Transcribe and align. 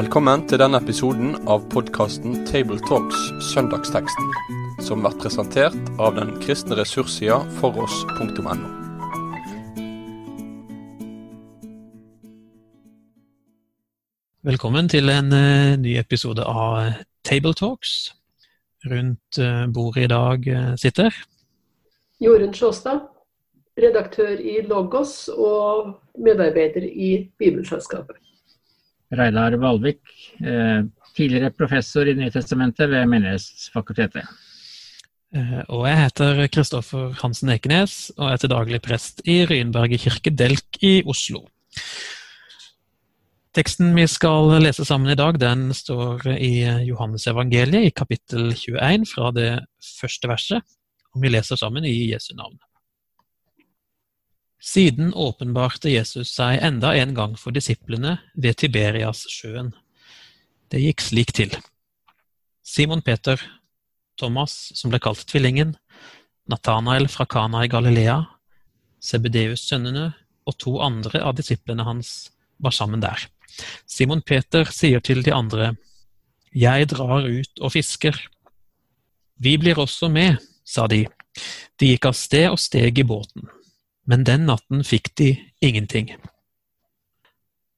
Velkommen 0.00 0.46
til 0.48 0.56
denne 0.62 0.78
episoden 0.80 1.34
av 1.50 1.66
podkasten 1.68 2.38
Tabletalks 2.48 3.18
Søndagsteksten, 3.50 4.28
som 4.80 5.02
blir 5.04 5.16
presentert 5.20 5.90
av 6.00 6.14
den 6.16 6.30
kristne 6.40 6.78
ressurssida 6.78 7.36
foross.no. 7.58 8.54
Velkommen 14.48 14.88
til 14.88 15.12
en 15.12 15.28
uh, 15.36 15.76
ny 15.82 15.98
episode 16.00 16.48
av 16.48 16.94
Tabletalks. 17.28 18.14
Rundt 18.88 19.42
uh, 19.42 19.66
bordet 19.68 20.06
i 20.06 20.12
dag 20.14 20.48
uh, 20.48 20.72
sitter 20.80 21.12
Jorunn 22.24 22.56
Sjåstad, 22.56 23.04
redaktør 23.76 24.40
i 24.40 24.62
Logos 24.64 25.28
og 25.36 25.92
medarbeider 26.16 26.88
i 26.88 27.12
Bibelselskapet. 27.36 28.29
Reidar 29.10 29.56
Valvik, 29.58 30.00
eh, 30.40 30.84
tidligere 31.16 31.50
professor 31.50 32.06
i 32.06 32.14
Nytestamentet 32.14 32.90
ved 32.90 33.06
Menighetsfakultetet. 33.10 34.28
Eh, 35.34 35.62
Og 35.68 35.86
jeg 35.86 35.98
heter 35.98 36.46
Kristoffer 36.48 37.12
Hansen 37.22 37.50
Ekenes 37.50 38.10
og 38.18 38.32
er 38.32 38.36
til 38.36 38.50
daglig 38.50 38.80
prest 38.82 39.22
i 39.26 39.44
Ryenberget 39.46 40.00
kirke 40.00 40.30
Delk 40.30 40.78
i 40.82 41.02
Oslo. 41.06 41.46
Teksten 43.54 43.94
vi 43.96 44.06
skal 44.06 44.62
lese 44.62 44.84
sammen 44.86 45.10
i 45.10 45.18
dag, 45.18 45.38
den 45.40 45.72
står 45.74 46.22
i 46.38 46.62
Johannes 46.86 47.26
evangeliet 47.26 47.88
i 47.88 47.90
kapittel 47.90 48.52
21 48.54 49.06
fra 49.10 49.32
det 49.34 49.66
første 49.82 50.28
verset, 50.30 50.62
og 51.14 51.22
vi 51.22 51.32
leser 51.34 51.58
sammen 51.58 51.84
i 51.84 52.12
Jesu 52.12 52.34
navn. 52.38 52.58
Siden 54.60 55.14
åpenbarte 55.16 55.88
Jesus 55.88 56.34
seg 56.36 56.60
enda 56.60 56.92
en 56.96 57.14
gang 57.16 57.36
for 57.40 57.56
disiplene 57.56 58.18
ved 58.36 58.58
Tiberias-sjøen. 58.60 59.72
Det 60.70 60.82
gikk 60.82 61.00
slik 61.00 61.32
til. 61.34 61.54
Simon 62.62 63.00
Peter, 63.02 63.40
Thomas, 64.20 64.70
som 64.76 64.92
ble 64.92 65.00
kalt 65.02 65.24
Tvillingen, 65.26 65.72
Nathanael 66.50 67.08
fra 67.08 67.24
Kana 67.24 67.64
i 67.64 67.70
Galilea, 67.72 68.20
Sebedeus-sønnene 69.00 70.10
og 70.44 70.56
to 70.60 70.76
andre 70.84 71.22
av 71.24 71.38
disiplene 71.38 71.86
hans 71.86 72.30
var 72.60 72.76
sammen 72.76 73.00
der. 73.00 73.24
Simon 73.88 74.20
Peter 74.22 74.68
sier 74.68 75.00
til 75.00 75.24
de 75.24 75.32
andre, 75.34 75.74
Jeg 76.52 76.88
drar 76.90 77.22
ut 77.22 77.60
og 77.62 77.72
fisker. 77.72 78.16
Vi 79.38 79.56
blir 79.56 79.78
også 79.78 80.08
med, 80.10 80.36
sa 80.66 80.86
de. 80.90 81.06
De 81.78 81.92
gikk 81.92 82.08
av 82.10 82.16
sted 82.18 82.48
og 82.50 82.58
steg 82.58 82.98
i 82.98 83.06
båten, 83.06 83.46
men 84.10 84.24
den 84.26 84.48
natten 84.48 84.82
fikk 84.82 85.12
de 85.20 85.32
ingenting. 85.62 86.10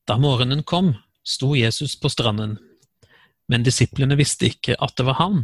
Da 0.09 0.17
morgenen 0.19 0.63
kom, 0.65 0.95
sto 1.23 1.53
Jesus 1.57 1.99
på 2.01 2.09
stranden, 2.09 2.57
men 3.53 3.67
disiplene 3.67 4.17
visste 4.17 4.49
ikke 4.49 4.79
at 4.81 4.97
det 4.97 5.05
var 5.11 5.19
han. 5.21 5.43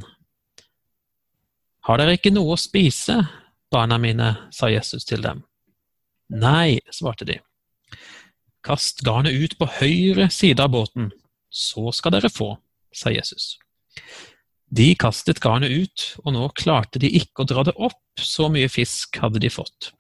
Har 1.84 2.00
dere 2.00 2.16
ikke 2.16 2.33
noe 2.33 2.56
å 2.56 2.61
spise, 2.61 3.19
barna 3.72 3.98
mine, 4.00 4.31
sa 4.53 4.70
Jesus 4.72 5.05
til 5.09 5.20
dem. 5.25 5.44
Nei, 6.33 6.81
svarte 6.92 7.28
de. 7.28 7.36
Kast 8.64 9.05
garnet 9.05 9.36
ut 9.36 9.59
på 9.61 9.69
høyre 9.78 10.31
side 10.33 10.64
av 10.64 10.72
båten, 10.72 11.12
så 11.48 11.92
skal 11.92 12.16
dere 12.16 12.33
få, 12.33 12.55
sa 12.97 13.12
Jesus. 13.12 13.59
De 14.69 14.89
kastet 15.00 15.41
garnet 15.44 15.72
ut, 15.72 16.09
og 16.25 16.33
nå 16.33 16.48
klarte 16.56 17.00
de 17.00 17.12
ikke 17.20 17.44
å 17.44 17.48
dra 17.53 17.69
det 17.69 17.77
opp, 17.77 18.00
så 18.20 18.48
mye 18.53 18.72
fisk 18.72 19.20
hadde 19.20 19.44
de 19.44 19.53
fått. 19.53 19.92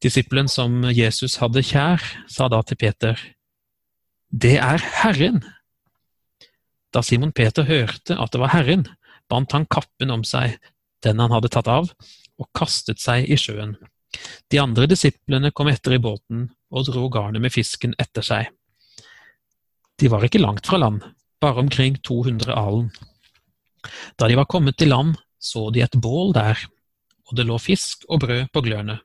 Disippelen 0.00 0.48
som 0.48 0.80
Jesus 0.96 1.36
hadde 1.42 1.60
kjær, 1.60 2.00
sa 2.28 2.48
da 2.48 2.62
til 2.64 2.78
Peter, 2.80 3.18
Det 4.32 4.56
er 4.56 4.80
Herren! 5.02 5.42
Da 6.94 7.02
Simon 7.04 7.32
Peter 7.32 7.66
hørte 7.68 8.16
at 8.16 8.32
det 8.32 8.40
var 8.40 8.54
Herren, 8.54 8.86
bandt 9.28 9.52
han 9.52 9.68
kappen 9.68 10.10
om 10.10 10.24
seg, 10.24 10.56
den 11.04 11.20
han 11.20 11.34
hadde 11.34 11.50
tatt 11.52 11.68
av, 11.68 11.90
og 12.40 12.48
kastet 12.56 13.02
seg 13.02 13.28
i 13.28 13.36
sjøen. 13.38 13.76
De 14.50 14.58
andre 14.58 14.88
disiplene 14.90 15.52
kom 15.52 15.68
etter 15.70 15.94
i 15.94 16.02
båten 16.02 16.48
og 16.72 16.88
dro 16.88 17.06
garnet 17.12 17.42
med 17.44 17.52
fisken 17.54 17.92
etter 18.00 18.24
seg. 18.26 18.48
De 20.00 20.08
var 20.08 20.24
ikke 20.24 20.40
langt 20.40 20.66
fra 20.66 20.80
land, 20.80 21.04
bare 21.44 21.60
omkring 21.60 22.00
200 22.00 22.56
alen. 22.56 22.88
Da 24.16 24.28
de 24.28 24.40
var 24.40 24.48
kommet 24.48 24.80
til 24.80 24.90
land, 24.94 25.14
så 25.36 25.68
de 25.70 25.84
et 25.84 26.00
bål 26.00 26.32
der, 26.36 26.58
og 27.28 27.36
det 27.36 27.46
lå 27.46 27.60
fisk 27.60 28.08
og 28.08 28.24
brød 28.24 28.48
på 28.52 28.64
glørne. 28.64 28.98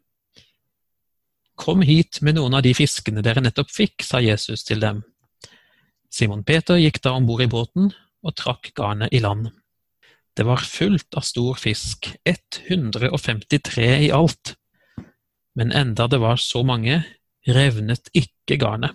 Kom 1.56 1.82
hit 1.82 2.20
med 2.22 2.36
noen 2.36 2.56
av 2.58 2.64
de 2.66 2.74
fiskene 2.76 3.24
dere 3.24 3.44
nettopp 3.44 3.72
fikk, 3.72 4.04
sa 4.04 4.20
Jesus 4.24 4.66
til 4.68 4.82
dem. 4.84 5.04
Simon 6.12 6.44
Peter 6.48 6.80
gikk 6.80 7.02
da 7.04 7.16
om 7.16 7.28
bord 7.28 7.44
i 7.44 7.52
båten 7.52 7.92
og 8.26 8.36
trakk 8.40 8.72
garnet 8.76 9.14
i 9.16 9.22
land. 9.24 9.50
Det 10.36 10.44
var 10.44 10.64
fullt 10.68 11.16
av 11.16 11.24
stor 11.24 11.56
fisk, 11.60 12.10
153 12.28 13.88
i 14.08 14.12
alt. 14.12 14.56
Men 15.56 15.72
enda 15.72 16.10
det 16.12 16.20
var 16.20 16.42
så 16.44 16.64
mange, 16.68 17.04
revnet 17.48 18.12
ikke 18.12 18.58
garnet. 18.60 18.92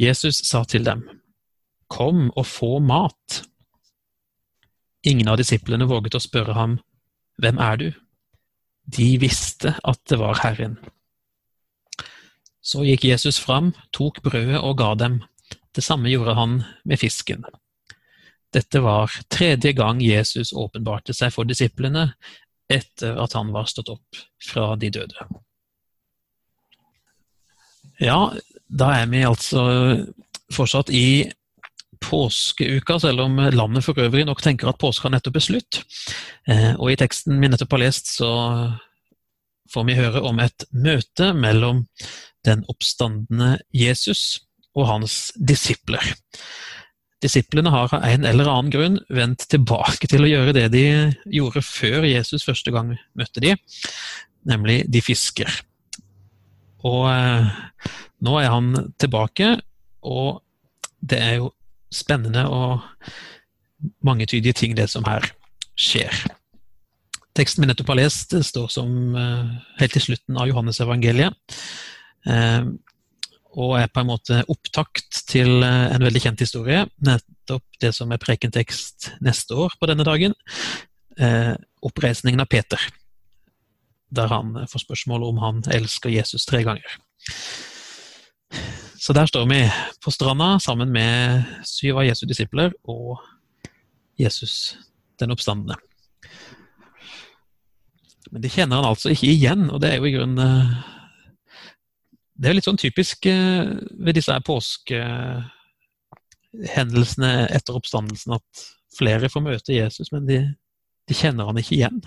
Jesus 0.00 0.42
sa 0.48 0.64
til 0.64 0.84
dem, 0.84 1.06
Kom 1.90 2.28
og 2.36 2.46
få 2.46 2.78
mat. 2.78 3.40
Ingen 5.02 5.28
av 5.32 5.40
disiplene 5.40 5.88
våget 5.88 6.16
å 6.16 6.22
spørre 6.22 6.54
ham, 6.54 6.78
Hvem 7.40 7.58
er 7.58 7.76
du? 7.80 7.88
De 8.90 9.10
visste 9.22 9.76
at 9.86 10.00
det 10.10 10.18
var 10.20 10.40
Herren. 10.42 10.78
Så 12.60 12.84
gikk 12.84 13.06
Jesus 13.08 13.38
fram, 13.40 13.72
tok 13.96 14.20
brødet 14.24 14.60
og 14.60 14.78
ga 14.80 14.92
dem. 14.98 15.20
Det 15.74 15.84
samme 15.84 16.10
gjorde 16.10 16.36
han 16.38 16.60
med 16.84 17.00
fisken. 17.00 17.44
Dette 18.50 18.82
var 18.82 19.12
tredje 19.30 19.72
gang 19.78 20.00
Jesus 20.02 20.52
åpenbarte 20.52 21.14
seg 21.14 21.32
for 21.34 21.46
disiplene 21.46 22.10
etter 22.70 23.18
at 23.22 23.34
han 23.38 23.52
var 23.54 23.70
stått 23.70 23.92
opp 23.94 24.18
fra 24.42 24.74
de 24.78 24.90
døde. 24.94 25.28
Ja, 28.00 28.30
da 28.66 28.90
er 28.96 29.06
vi 29.10 29.22
altså 29.26 29.62
fortsatt 30.54 30.90
i 30.94 31.30
påskeuka, 32.04 32.98
selv 33.02 33.26
om 33.26 33.38
landet 33.52 33.84
for 33.86 33.98
øvrig 34.00 34.24
nok 34.28 34.42
tenker 34.44 34.70
at 34.70 34.80
påska 34.80 35.10
nettopp 35.12 35.38
er 35.40 35.44
slutt. 35.44 35.82
Eh, 36.48 36.72
og 36.76 36.92
i 36.92 36.98
teksten 37.00 37.40
vi 37.40 37.50
nettopp 37.50 37.76
har 37.76 37.84
lest, 37.84 38.14
så 38.16 38.30
får 39.70 39.86
vi 39.86 39.98
høre 39.98 40.22
om 40.26 40.40
et 40.42 40.66
møte 40.72 41.32
mellom 41.36 41.84
den 42.46 42.64
oppstandende 42.72 43.58
Jesus 43.76 44.40
og 44.74 44.88
hans 44.88 45.16
disipler. 45.36 46.14
Disiplene 47.20 47.72
har 47.72 47.92
av 47.92 48.04
en 48.06 48.24
eller 48.24 48.48
annen 48.48 48.72
grunn 48.72 48.98
vendt 49.12 49.44
tilbake 49.52 50.08
til 50.08 50.24
å 50.24 50.30
gjøre 50.30 50.54
det 50.56 50.68
de 50.72 50.84
gjorde 51.28 51.62
før 51.66 52.06
Jesus 52.08 52.46
første 52.48 52.72
gang 52.72 52.94
møtte 53.18 53.42
de, 53.44 53.52
nemlig 54.48 54.82
de 54.88 55.02
fisker. 55.04 55.50
Og 56.88 57.10
eh, 57.12 57.50
nå 58.24 58.38
er 58.40 58.54
han 58.54 58.72
tilbake, 59.00 59.52
og 60.00 60.40
det 61.00 61.20
er 61.20 61.34
jo 61.42 61.50
spennende 61.92 62.46
og 62.48 62.80
mangetydige 64.04 64.56
ting, 64.56 64.76
det 64.76 64.88
som 64.92 65.06
her 65.08 65.24
skjer. 65.78 66.12
Teksten 67.36 67.64
vi 67.64 67.70
nettopp 67.70 67.92
har 67.92 68.00
lest, 68.02 68.34
står 68.34 68.68
som 68.72 69.16
eh, 69.16 69.50
helt 69.80 69.96
til 69.96 70.10
slutten 70.10 70.38
av 70.40 70.50
Johannes 70.50 70.80
evangeliet. 70.82 71.56
Eh, 72.28 72.70
og 73.50 73.74
er 73.80 73.90
på 73.90 74.02
en 74.02 74.10
måte 74.10 74.42
opptakt 74.52 75.22
til 75.30 75.64
eh, 75.64 75.86
en 75.94 76.04
veldig 76.04 76.22
kjent 76.26 76.44
historie. 76.44 76.84
Nettopp 77.06 77.80
det 77.82 77.94
som 77.96 78.12
er 78.12 78.22
prekentekst 78.22 79.12
neste 79.24 79.56
år 79.58 79.76
på 79.80 79.90
denne 79.90 80.06
dagen. 80.06 80.36
Oppreisningen 81.84 82.40
av 82.40 82.48
Peter 82.48 82.80
der 84.10 84.30
han 84.30 84.54
får 84.70 84.84
spørsmål 84.84 85.24
om 85.28 85.38
han 85.42 85.62
elsker 85.70 86.10
Jesus 86.10 86.46
tre 86.48 86.62
ganger. 86.66 86.98
Så 89.00 89.16
der 89.16 89.24
står 89.26 89.46
vi 89.48 89.64
på 90.04 90.10
stranda 90.10 90.58
sammen 90.60 90.92
med 90.92 91.42
syv 91.64 91.96
av 92.02 92.04
Jesu 92.04 92.26
disipler 92.28 92.74
og 92.84 93.16
Jesus 94.20 94.76
den 95.20 95.30
oppstandende. 95.32 95.74
Men 98.30 98.42
de 98.44 98.48
kjenner 98.52 98.76
han 98.76 98.84
altså 98.90 99.08
ikke 99.14 99.32
igjen, 99.32 99.70
og 99.72 99.80
det 99.80 99.88
er 99.90 99.96
jo 99.98 100.04
i 100.04 100.14
grunnen 100.14 100.38
eh, 100.44 100.70
Det 102.36 102.46
er 102.46 102.50
jo 102.52 102.58
litt 102.58 102.68
sånn 102.68 102.76
typisk 102.80 103.26
eh, 103.28 103.64
ved 104.04 104.14
disse 104.16 104.40
påskehendelsene 104.44 107.32
etter 107.56 107.76
oppstandelsen 107.80 108.32
at 108.36 108.48
flere 108.96 109.28
får 109.32 109.42
møte 109.48 109.76
Jesus, 109.76 110.08
men 110.12 110.22
de, 110.28 110.38
de 111.08 111.14
kjenner 111.16 111.44
han 111.48 111.60
ikke 111.60 111.76
igjen. 111.78 112.00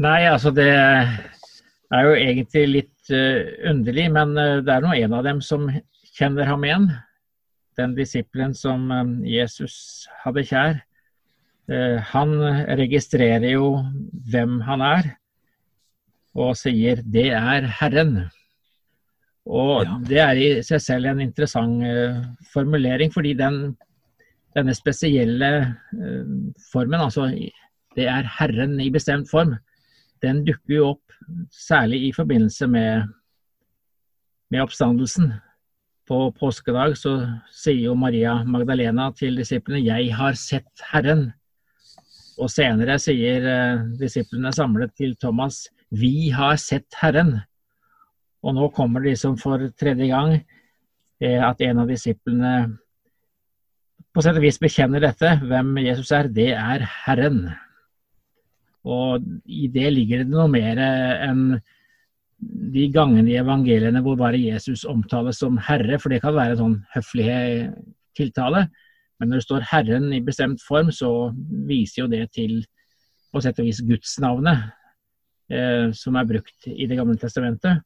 Nei, 0.00 0.20
altså 0.26 0.50
det 0.56 0.72
er 1.94 2.06
jo 2.08 2.14
egentlig 2.18 2.64
litt 2.70 3.12
uh, 3.14 3.40
underlig, 3.70 4.06
men 4.14 4.36
uh, 4.38 4.60
det 4.64 4.74
er 4.74 4.84
nå 4.84 4.94
en 4.98 5.16
av 5.18 5.26
dem 5.26 5.42
som 5.44 5.68
kjenner 6.14 6.48
ham 6.50 6.66
igjen. 6.66 6.88
Den 7.78 7.94
disippelen 7.96 8.54
som 8.54 8.86
um, 8.92 9.14
Jesus 9.26 10.06
hadde 10.24 10.46
kjær. 10.50 10.82
Han 12.12 12.34
registrerer 12.76 13.54
jo 13.54 13.70
hvem 14.28 14.58
han 14.66 14.82
er, 14.84 15.06
og 16.36 16.50
sier 16.60 17.00
'det 17.00 17.30
er 17.32 17.64
Herren'. 17.78 18.26
Og 19.46 19.84
Ja. 19.84 19.98
det 20.08 20.18
er 20.18 20.34
i 20.40 20.62
seg 20.62 20.80
selv 20.80 21.06
en 21.06 21.20
interessant 21.20 21.82
eh, 21.84 22.22
formulering, 22.52 23.12
fordi 23.12 23.34
den, 23.36 23.76
denne 24.56 24.74
spesielle 24.74 25.50
eh, 25.92 26.24
formen, 26.72 27.00
altså 27.00 27.28
det 27.94 28.08
er 28.08 28.30
Herren 28.38 28.80
i 28.80 28.90
bestemt 28.90 29.28
form, 29.30 29.56
den 30.22 30.44
dukker 30.44 30.74
jo 30.74 30.86
opp 30.94 31.03
særlig 31.50 32.08
i 32.08 32.12
forbindelse 32.12 32.66
med, 32.66 33.08
med 34.50 34.64
oppstandelsen. 34.64 35.32
På 36.08 36.28
påskedag 36.36 36.98
så 37.00 37.14
sier 37.48 37.86
jo 37.86 37.94
Maria 37.96 38.42
Magdalena 38.44 39.10
til 39.16 39.38
disiplene 39.40 39.80
'Jeg 39.80 40.14
har 40.14 40.36
sett 40.36 40.84
Herren'. 40.92 41.32
Og 42.38 42.50
senere 42.50 42.98
sier 42.98 43.46
eh, 43.46 43.84
disiplene 44.00 44.52
samlet 44.52 44.92
til 44.96 45.16
Thomas 45.16 45.68
'Vi 45.90 46.30
har 46.30 46.56
sett 46.56 46.92
Herren'. 47.00 47.40
Og 48.42 48.54
nå 48.54 48.68
kommer 48.68 49.00
det 49.00 49.14
liksom 49.14 49.38
for 49.38 49.58
tredje 49.80 50.06
gang 50.06 50.44
eh, 51.20 51.40
at 51.40 51.60
en 51.60 51.78
av 51.78 51.88
disiplene 51.88 52.78
på 54.14 54.22
sett 54.22 54.36
og 54.38 54.44
vis 54.44 54.60
bekjenner 54.62 55.02
dette. 55.02 55.38
Hvem 55.42 55.72
Jesus 55.82 56.12
er, 56.14 56.28
det 56.30 56.52
er 56.54 56.84
Herren. 57.04 57.48
Og 58.84 59.24
i 59.48 59.68
det 59.72 59.88
ligger 59.94 60.22
det 60.22 60.32
noe 60.32 60.46
mer 60.52 60.80
enn 60.80 61.46
de 62.74 62.88
gangene 62.92 63.30
i 63.32 63.38
evangeliene 63.40 64.02
hvor 64.04 64.18
bare 64.20 64.40
Jesus 64.40 64.84
omtales 64.88 65.38
som 65.40 65.56
herre, 65.68 65.98
for 65.98 66.12
det 66.12 66.20
kan 66.24 66.34
være 66.36 66.56
en 66.56 66.60
sånn 66.60 66.78
høflig 66.92 67.28
tiltale. 68.18 68.66
Men 69.18 69.30
når 69.30 69.40
det 69.40 69.46
står 69.46 69.66
Herren 69.70 70.08
i 70.12 70.22
bestemt 70.24 70.62
form, 70.62 70.90
så 70.92 71.30
viser 71.68 72.02
jo 72.02 72.08
det 72.10 72.26
til 72.34 72.58
på 73.32 73.42
sett 73.42 73.58
og 73.62 73.66
vis 73.66 73.80
gudsnavnet 73.82 74.66
eh, 75.50 75.90
som 75.96 76.18
er 76.18 76.28
brukt 76.28 76.68
i 76.70 76.86
Det 76.90 76.98
gamle 76.98 77.16
testamentet. 77.18 77.82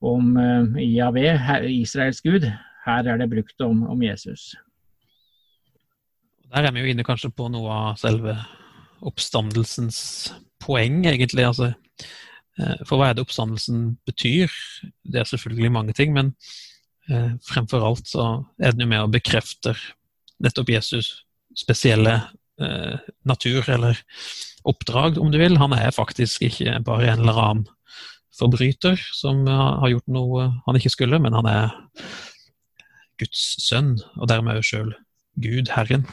Om 0.00 0.36
eh, 0.40 0.80
Javé, 0.96 1.28
Israels 1.68 2.20
gud. 2.24 2.48
Her 2.86 3.06
er 3.12 3.20
det 3.20 3.30
brukt 3.30 3.60
om, 3.60 3.84
om 3.92 4.02
Jesus. 4.02 4.54
Der 6.50 6.66
er 6.66 6.72
vi 6.72 6.82
jo 6.82 6.90
inne 6.90 7.04
kanskje 7.06 7.30
på 7.30 7.46
noe 7.52 7.70
av 7.70 8.00
selve 8.00 8.34
oppstandelsens 9.06 10.00
poeng, 10.62 11.04
egentlig. 11.08 11.46
Altså, 11.46 11.72
eh, 12.58 12.82
for 12.86 12.98
hva 13.00 13.10
er 13.10 13.16
det 13.16 13.24
oppstandelsen 13.24 13.96
betyr? 14.08 14.52
Det 15.04 15.22
er 15.22 15.30
selvfølgelig 15.30 15.72
mange 15.72 15.96
ting, 15.96 16.14
men 16.16 16.34
eh, 17.10 17.32
fremfor 17.46 17.86
alt 17.86 18.10
så 18.10 18.28
er 18.60 18.74
den 18.74 18.86
jo 18.86 18.90
med 18.92 19.06
og 19.06 19.14
bekrefter 19.16 19.78
nettopp 20.40 20.72
Jesus 20.72 21.12
spesielle 21.58 22.20
eh, 22.60 22.96
natur, 23.28 23.66
eller 23.68 23.98
oppdrag, 24.68 25.18
om 25.18 25.32
du 25.32 25.38
vil. 25.40 25.58
Han 25.60 25.74
er 25.76 25.92
faktisk 25.96 26.44
ikke 26.46 26.78
bare 26.86 27.12
en 27.12 27.24
eller 27.24 27.44
annen 27.44 27.68
forbryter 28.36 29.00
som 29.12 29.42
har 29.48 29.90
gjort 29.90 30.06
noe 30.08 30.46
han 30.64 30.76
ikke 30.78 30.92
skulle, 30.92 31.18
men 31.20 31.34
han 31.36 31.48
er 31.50 31.72
Guds 33.20 33.42
sønn, 33.66 33.98
og 34.16 34.30
dermed 34.30 34.60
jo 34.60 34.64
sjøl 34.64 34.94
Gud, 35.40 35.68
Herren. 35.74 36.06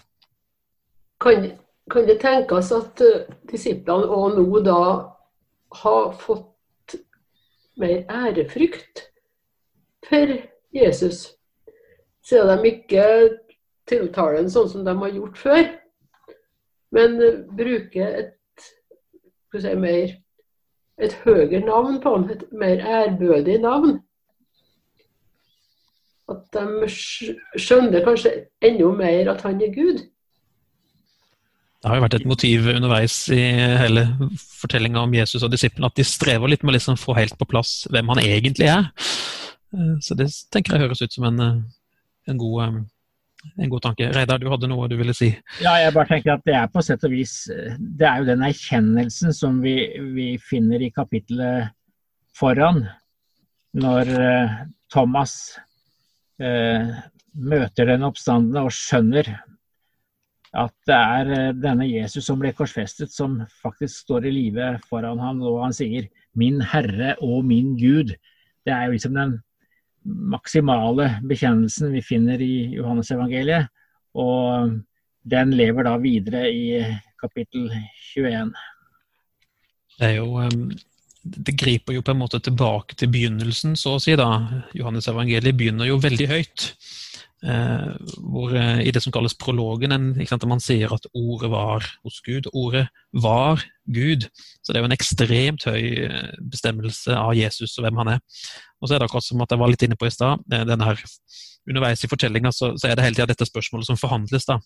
Kan, 1.24 1.52
kan 1.92 2.08
det 2.08 2.20
tenkes 2.22 2.72
at 2.76 3.02
eh, 3.04 3.28
disiplene 3.52 4.10
òg 4.12 4.38
nå 4.38 4.62
da 4.66 4.82
har 5.82 6.14
fått 6.20 6.98
mer 7.80 8.04
ærefrykt 8.12 9.08
for 10.08 10.38
Jesus? 10.76 11.34
Siden 12.28 12.50
de 12.52 12.72
ikke 12.72 13.04
tiltaler 13.88 14.42
ham 14.42 14.50
sånn 14.52 14.72
som 14.72 14.88
de 14.88 14.96
har 15.00 15.14
gjort 15.16 15.40
før, 15.40 15.70
men 16.96 17.22
eh, 17.24 17.40
bruker 17.60 18.20
et, 18.24 18.68
si, 19.56 19.76
mer, 19.80 20.12
et 21.00 21.16
høyere 21.24 21.64
navn 21.64 22.02
på 22.04 22.18
ham, 22.18 22.28
et 22.34 22.44
mer 22.52 22.84
ærbødig 22.84 23.62
navn. 23.64 24.02
At 26.28 26.44
de 26.52 26.92
skjønner 26.92 28.04
kanskje 28.04 28.34
enda 28.60 28.92
mer 28.92 29.32
at 29.32 29.48
han 29.48 29.62
er 29.64 29.72
Gud. 29.72 30.04
Det 31.88 31.94
har 31.94 32.02
jo 32.02 32.04
vært 32.04 32.16
et 32.18 32.26
motiv 32.28 32.66
underveis 32.68 33.14
i 33.32 33.44
hele 33.80 34.02
fortellinga 34.60 35.06
om 35.06 35.14
Jesus 35.16 35.46
og 35.46 35.54
disiplene 35.54 35.88
at 35.88 35.96
de 35.96 36.04
strever 36.04 36.52
litt 36.52 36.66
med 36.68 36.74
å 36.74 36.76
liksom 36.76 36.98
få 37.00 37.16
helt 37.16 37.38
på 37.40 37.48
plass 37.48 37.86
hvem 37.88 38.12
han 38.12 38.20
egentlig 38.26 38.68
er. 38.68 38.90
Eh, 39.72 39.94
Så 40.04 40.18
det 40.20 40.28
tenker 40.52 40.76
jeg 40.76 40.84
høres 40.84 41.00
ut 41.06 41.16
som 41.16 41.30
en, 41.30 41.40
eh, 41.40 41.62
en, 42.28 42.42
god, 42.42 42.58
eh, 42.66 43.54
en 43.64 43.72
god 43.72 43.86
tanke. 43.88 44.12
Reidar, 44.12 44.44
du 44.44 44.50
hadde 44.52 44.68
noe 44.68 44.92
du 44.92 44.98
ville 45.00 45.16
si? 45.16 45.32
Ja, 45.64 45.78
jeg 45.80 45.96
bare 45.96 46.12
tenker 46.12 46.36
at 46.36 46.44
det 46.44 46.60
er 46.60 46.68
på 46.68 46.84
sett 46.84 47.08
og 47.08 47.16
vis 47.16 47.38
Det 47.48 48.10
er 48.12 48.20
jo 48.20 48.30
den 48.34 48.44
erkjennelsen 48.44 49.32
som 49.32 49.64
vi, 49.64 49.80
vi 50.12 50.30
finner 50.44 50.84
i 50.84 50.92
kapittelet 50.92 51.72
foran, 52.36 52.84
når 53.80 54.12
Thomas 54.92 55.56
eh, 56.36 57.00
møter 57.32 57.96
den 57.96 58.04
oppstandende 58.12 58.68
og 58.68 58.76
skjønner 58.76 59.38
at 60.58 60.74
det 60.90 60.98
er 60.98 61.34
eh, 61.36 61.56
denne 61.58 61.88
Jesus 61.90 62.26
som 62.26 62.40
ble 62.42 62.54
korsfestet, 62.58 63.12
som 63.14 63.40
faktisk 63.62 64.06
står 64.06 64.28
i 64.28 64.34
live 64.34 64.72
foran 64.90 65.22
ham, 65.22 65.42
og 65.46 65.62
han 65.68 65.76
sier 65.76 66.08
'min 66.38 66.62
Herre 66.62 67.16
og 67.22 67.46
min 67.46 67.76
Gud'. 67.78 68.16
Det 68.66 68.74
er 68.74 68.86
jo 68.86 68.96
liksom 68.96 69.14
den 69.14 69.38
maksimale 70.04 71.20
bekjennelsen 71.28 71.94
vi 71.94 72.02
finner 72.02 72.42
i 72.42 72.74
Johannes-evangeliet. 72.76 73.68
Og 74.16 74.80
den 75.24 75.54
lever 75.54 75.84
da 75.84 75.98
videre 75.98 76.48
i 76.50 76.84
kapittel 77.22 77.70
21. 78.16 78.54
Det 79.98 80.06
er 80.08 80.16
jo 80.18 80.40
eh, 80.42 80.50
Det 81.28 81.58
griper 81.60 81.94
jo 81.94 82.02
på 82.02 82.12
en 82.12 82.22
måte 82.22 82.40
tilbake 82.40 82.96
til 82.96 83.10
begynnelsen, 83.12 83.76
så 83.76 83.98
å 83.98 84.00
si. 84.00 84.16
da. 84.16 84.64
Johannes 84.74 85.10
evangeliet 85.12 85.58
begynner 85.58 85.90
jo 85.90 85.98
veldig 86.00 86.28
høyt. 86.28 86.72
Eh, 87.46 87.90
hvor 88.18 88.56
eh, 88.58 88.80
I 88.88 88.92
det 88.92 89.04
som 89.04 89.14
kalles 89.14 89.38
prologen, 89.38 89.94
en, 89.94 90.08
man 90.50 90.64
sier 90.64 90.94
at 90.94 91.06
ordet 91.14 91.52
var 91.54 91.86
hos 92.04 92.22
Gud. 92.26 92.50
Ordet 92.54 92.88
var 93.14 93.62
Gud. 93.86 94.30
Så 94.62 94.72
det 94.72 94.80
er 94.80 94.86
jo 94.86 94.90
en 94.90 94.98
ekstremt 94.98 95.68
høy 95.70 95.84
eh, 96.08 96.32
bestemmelse 96.42 97.14
av 97.18 97.36
Jesus 97.38 97.78
og 97.78 97.86
hvem 97.86 98.02
han 98.04 98.16
er. 98.18 98.24
Og 98.82 98.88
så 98.88 98.96
er 98.96 99.02
det 99.02 99.10
akkurat 99.10 99.28
som 99.28 99.42
at 99.46 99.54
jeg 99.54 99.62
var 99.62 99.74
litt 99.74 99.86
inne 99.86 99.98
på 99.98 100.10
i 100.10 100.14
stad, 100.14 100.44
denne 100.48 100.86
her 100.86 101.02
underveis 101.68 102.04
i 102.04 102.10
fortellinga 102.10 102.52
så, 102.56 102.72
så 102.80 102.90
er 102.90 102.98
det 102.98 103.06
hele 103.06 103.18
tida 103.18 103.28
dette 103.32 103.48
spørsmålet 103.48 103.90
som 103.90 104.00
forhandles. 104.00 104.48
da. 104.48 104.60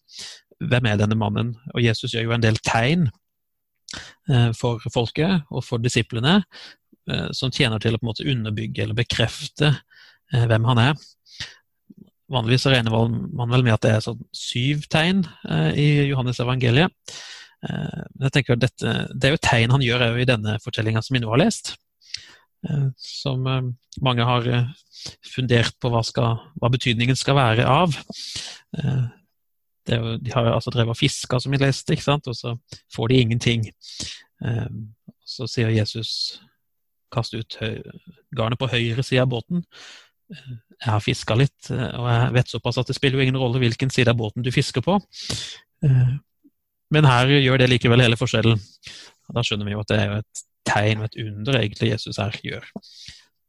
Hvem 0.62 0.88
er 0.88 1.02
denne 1.02 1.18
mannen? 1.18 1.56
Og 1.74 1.82
Jesus 1.84 2.14
gjør 2.14 2.30
jo 2.30 2.36
en 2.38 2.44
del 2.44 2.60
tegn 2.66 3.08
eh, 4.30 4.52
for 4.58 4.84
folket 4.94 5.50
og 5.50 5.66
for 5.66 5.82
disiplene, 5.84 6.42
eh, 7.10 7.30
som 7.38 7.54
tjener 7.54 7.82
til 7.82 7.98
å 7.98 8.02
på 8.02 8.06
en 8.06 8.12
måte 8.12 8.28
underbygge 8.30 8.86
eller 8.86 8.98
bekrefte 8.98 9.74
eh, 9.74 10.46
hvem 10.46 10.70
han 10.70 10.86
er. 10.90 11.08
Vanligvis 12.32 12.66
regner 12.72 12.94
man 13.36 13.52
vel 13.52 13.64
med 13.66 13.76
at 13.76 13.84
det 13.84 13.92
er 13.96 14.04
sånn 14.06 14.22
syv 14.36 14.86
tegn 14.92 15.26
eh, 15.50 15.72
i 15.76 15.88
Johannes 16.12 16.40
evangeliet. 16.44 16.94
Eh, 17.68 18.02
Men 18.16 18.28
jeg 18.28 18.36
tenker 18.38 18.56
at 18.56 18.64
dette, 18.66 18.94
Det 19.14 19.28
er 19.30 19.36
jo 19.36 19.46
tegn 19.48 19.74
han 19.76 19.84
gjør 19.86 20.20
i 20.22 20.28
denne 20.30 20.58
fortellinga 20.64 21.04
som 21.04 21.18
vi 21.18 21.24
nå 21.24 21.32
har 21.34 21.42
lest. 21.44 21.76
Eh, 22.68 22.88
Som 22.98 23.48
eh, 23.48 23.72
mange 24.02 24.28
har 24.28 24.48
eh, 24.48 24.70
fundert 25.28 25.76
på 25.82 25.92
hva, 25.92 26.04
skal, 26.08 26.40
hva 26.62 26.70
betydningen 26.72 27.20
skal 27.20 27.36
være 27.36 27.66
av. 27.68 27.98
Eh, 28.78 29.04
jo, 29.92 30.16
de 30.22 30.32
har 30.32 30.48
altså 30.54 30.72
drevet 30.72 30.94
og 30.94 31.00
fiska, 31.00 31.40
som 31.42 31.52
vi 31.52 31.60
leste, 31.60 31.94
ikke 31.96 32.06
sant? 32.06 32.28
og 32.30 32.38
så 32.38 32.54
får 32.96 33.10
de 33.10 33.18
ingenting. 33.18 33.64
Så 35.26 35.48
sier 35.50 35.74
Jesus 35.74 36.12
kast 37.12 37.34
ut 37.34 37.58
garnet 38.38 38.62
på 38.62 38.70
høyre 38.72 39.04
side 39.04 39.26
av 39.26 39.32
båten. 39.34 39.66
Jeg 40.32 40.90
har 40.90 41.04
fiska 41.04 41.36
litt, 41.38 41.70
eh, 41.74 41.90
og 42.00 42.08
jeg 42.10 42.36
vet 42.38 42.52
såpass 42.52 42.80
at 42.82 42.90
det 42.90 42.96
spiller 42.98 43.20
jo 43.20 43.26
ingen 43.28 43.40
rolle 43.40 43.62
hvilken 43.62 43.92
side 43.94 44.12
av 44.14 44.20
båten 44.20 44.46
du 44.46 44.52
fisker 44.54 44.84
på. 44.86 44.98
Eh, 45.86 46.14
Men 46.92 47.06
her 47.08 47.30
gjør 47.40 47.62
det 47.62 47.70
likevel 47.72 48.04
hele 48.04 48.18
forskjellen. 48.20 48.60
Da 49.32 49.44
skjønner 49.48 49.68
vi 49.68 49.76
jo 49.76 49.84
at 49.84 49.92
det 49.92 50.00
er 50.00 50.10
jo 50.10 50.18
et 50.20 50.42
tegn 50.68 51.00
og 51.00 51.06
et 51.08 51.20
under 51.24 51.60
egentlig 51.62 51.92
Jesus 51.94 52.20
her 52.20 52.36
gjør. 52.44 52.66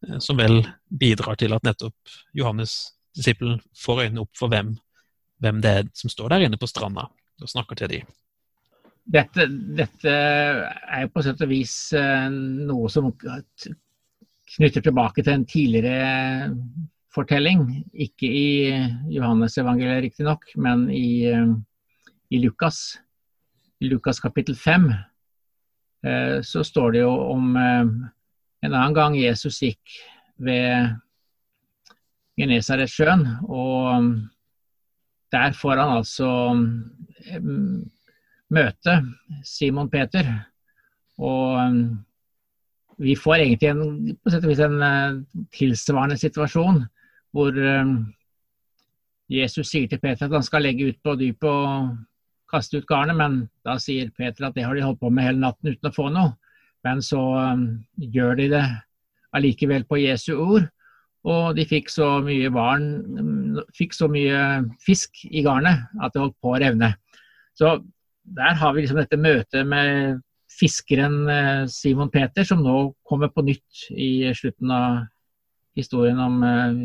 Eh, 0.06 0.18
Som 0.22 0.38
vel 0.38 0.62
bidrar 0.86 1.38
til 1.38 1.54
at 1.54 1.66
nettopp 1.66 2.16
Johannes, 2.34 2.92
disippelen, 3.16 3.60
får 3.76 4.04
øynene 4.06 4.22
opp 4.26 4.36
for 4.38 4.52
hvem, 4.52 4.76
hvem 5.42 5.62
det 5.62 5.70
er 5.70 5.88
som 5.94 6.10
står 6.10 6.34
der 6.34 6.46
inne 6.46 6.58
på 6.60 6.70
stranda 6.70 7.08
og 7.42 7.50
snakker 7.50 7.78
til 7.78 7.88
dem. 7.96 8.12
Dette, 9.02 9.48
dette 9.50 10.10
er 10.12 11.00
jo 11.02 11.08
på 11.10 11.22
sett 11.26 11.40
og 11.42 11.50
vis 11.50 11.74
noe 11.90 12.86
som 12.88 13.08
knytter 14.56 14.84
tilbake 14.84 15.24
til 15.24 15.34
en 15.36 15.46
tidligere 15.48 16.50
fortelling. 17.14 17.66
Ikke 17.92 18.28
i 18.28 18.48
Johannes 19.12 19.58
evangeliet 19.60 20.04
riktignok, 20.06 20.48
men 20.56 20.88
i, 20.90 21.24
eh, 21.28 21.54
i 22.30 22.40
Lukas. 22.42 22.98
I 23.80 23.90
Lukas 23.90 24.20
kapittel 24.20 24.56
5 24.56 24.90
eh, 26.04 26.40
så 26.42 26.64
står 26.64 26.92
det 26.92 27.00
jo 27.04 27.14
om 27.32 27.56
eh, 27.56 27.86
en 28.62 28.74
annen 28.74 28.94
gang 28.94 29.16
Jesus 29.18 29.60
gikk 29.62 29.96
ved 30.38 30.94
Genesaretsjøen, 32.38 33.26
og 33.44 34.06
der 35.32 35.52
får 35.52 35.80
han 35.80 35.98
altså 35.98 36.28
møte 38.52 38.94
Simon 39.44 39.90
Peter. 39.92 40.30
Og 41.18 41.58
vi 43.02 43.16
får 43.18 43.42
egentlig 43.42 43.70
en, 43.72 43.84
på 44.22 44.32
sett 44.32 44.44
og 44.44 44.52
vis 44.52 44.62
en 44.62 44.78
uh, 44.82 45.20
tilsvarende 45.54 46.18
situasjon 46.20 46.82
hvor 47.32 47.56
um, 47.56 47.96
Jesus 49.32 49.70
sier 49.72 49.88
til 49.88 50.00
Peter 50.02 50.28
at 50.28 50.36
han 50.36 50.44
skal 50.44 50.66
legge 50.66 50.90
ut 50.92 50.98
på 51.04 51.16
dypet 51.20 51.48
og 51.48 51.92
kaste 52.52 52.82
ut 52.82 52.88
garnet, 52.88 53.16
men 53.16 53.38
da 53.64 53.78
sier 53.80 54.10
Peter 54.12 54.44
at 54.46 54.56
det 54.56 54.66
har 54.66 54.76
de 54.76 54.84
holdt 54.84 55.00
på 55.00 55.10
med 55.10 55.24
hele 55.24 55.40
natten 55.40 55.72
uten 55.72 55.88
å 55.88 55.94
få 55.94 56.10
noe. 56.12 56.34
Men 56.84 57.00
så 57.04 57.20
um, 57.54 57.66
gjør 57.96 58.36
de 58.42 58.50
det 58.52 58.64
allikevel 59.32 59.86
på 59.88 60.02
Jesu 60.02 60.34
ord, 60.34 60.66
og 61.22 61.54
de 61.56 61.64
fikk 61.68 61.88
så 61.92 62.16
mye 62.24 62.50
barn, 62.52 63.56
fikk 63.78 63.94
så 63.94 64.08
mye 64.10 64.38
fisk 64.82 65.22
i 65.30 65.44
garnet 65.46 65.86
at 66.02 66.12
det 66.12 66.20
holdt 66.24 66.36
på 66.42 66.52
å 66.52 66.60
revne. 66.60 66.90
Så 67.56 67.76
der 68.22 68.58
har 68.58 68.74
vi 68.74 68.82
liksom 68.82 69.00
dette 69.00 69.20
møtet 69.20 69.66
med 69.68 70.20
fiskeren 70.62 71.16
eh, 71.28 71.64
Simon 71.70 72.10
Peter, 72.12 72.46
som 72.46 72.62
nå 72.62 72.92
kommer 73.08 73.32
på 73.34 73.44
nytt 73.46 73.86
i 73.90 74.30
slutten 74.38 74.70
av 74.70 75.02
historien 75.78 76.20
om 76.22 76.42
eh, 76.46 76.76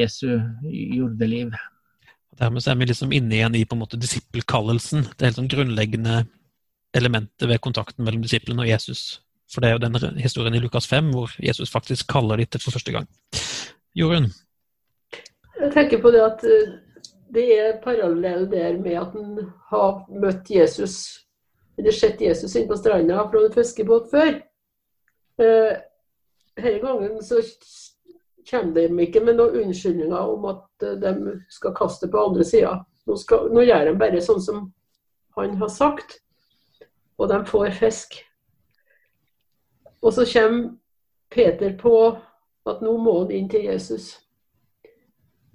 Jesu 0.00 0.38
jordeliv. 0.70 1.54
Dermed 2.40 2.66
er 2.68 2.78
vi 2.78 2.86
liksom 2.88 3.12
inne 3.12 3.36
igjen 3.36 3.56
i 3.58 3.64
på 3.66 3.76
en 3.76 3.82
måte 3.82 3.98
disippelkallelsen. 4.00 5.08
Det 5.10 5.24
er 5.24 5.32
helt 5.32 5.40
sånn 5.40 5.50
grunnleggende 5.50 6.22
elementet 6.96 7.48
ved 7.50 7.60
kontakten 7.62 8.06
mellom 8.06 8.22
disiplene 8.24 8.64
og 8.64 8.70
Jesus. 8.70 9.20
For 9.50 9.62
det 9.62 9.70
er 9.70 9.76
jo 9.76 9.82
den 9.82 10.20
historien 10.22 10.54
i 10.54 10.62
Lukas 10.62 10.86
5 10.86 11.10
hvor 11.14 11.34
Jesus 11.42 11.72
faktisk 11.72 12.06
kaller 12.12 12.38
dem 12.38 12.46
til 12.46 12.62
for 12.62 12.78
første 12.78 12.94
gang. 12.94 13.10
Jorunn? 13.98 14.30
Jeg 15.60 15.72
tenker 15.74 16.00
på 16.00 16.12
det 16.14 16.22
at 16.22 16.44
eh, 16.46 16.76
det 17.34 17.46
er 17.58 17.80
parallell 17.82 18.46
der 18.50 18.78
med 18.78 18.96
at 18.98 19.12
han 19.14 19.50
har 19.70 20.04
møtt 20.22 20.50
Jesus, 20.50 21.26
eller 21.80 21.96
sett 21.96 22.20
Jesus 22.20 22.56
inn 22.56 22.68
på 22.68 22.76
stranda 22.76 23.22
fra 23.30 23.44
en 23.44 23.52
fiskebåt 23.52 24.10
før. 24.10 24.34
Eh, 25.40 25.76
denne 26.56 26.78
gangen 26.78 27.22
så 27.24 27.40
kommer 28.50 28.74
de 28.74 29.06
ikke 29.06 29.22
med 29.24 29.38
noen 29.38 29.62
unnskyldninger 29.64 30.32
om 30.34 30.44
at 30.50 30.84
eh, 30.84 30.98
de 31.00 31.36
skal 31.48 31.74
kaste 31.76 32.10
på 32.12 32.20
andre 32.20 32.44
sida. 32.44 32.74
Nå, 33.08 33.16
nå, 33.54 33.64
gjør 33.64 33.88
de 33.88 33.94
bare 34.02 34.20
sånn 34.24 34.42
som 34.44 34.66
han 35.38 35.56
har 35.56 35.72
sagt, 35.72 36.18
og 37.16 37.30
de 37.32 37.40
får 37.48 37.72
fisk. 37.78 38.18
Og 40.04 40.12
så 40.12 40.26
kommer 40.28 40.74
Peter 41.32 41.72
på 41.80 41.94
at 42.68 42.82
nå 42.84 42.96
må 43.00 43.22
han 43.22 43.32
inn 43.32 43.48
til 43.48 43.64
Jesus. 43.70 44.12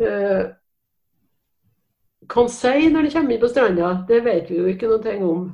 Eh, 0.01 0.48
hva 2.25 2.41
han 2.41 2.50
sier 2.50 2.89
når 2.89 3.05
de 3.05 3.13
kommer 3.13 3.36
inn 3.36 3.44
på 3.44 3.51
stranda, 3.51 3.91
det 4.10 4.24
vet 4.25 4.50
vi 4.50 4.58
jo 4.58 4.72
ikke 4.72 4.89
noe 4.89 5.15
om. 5.29 5.46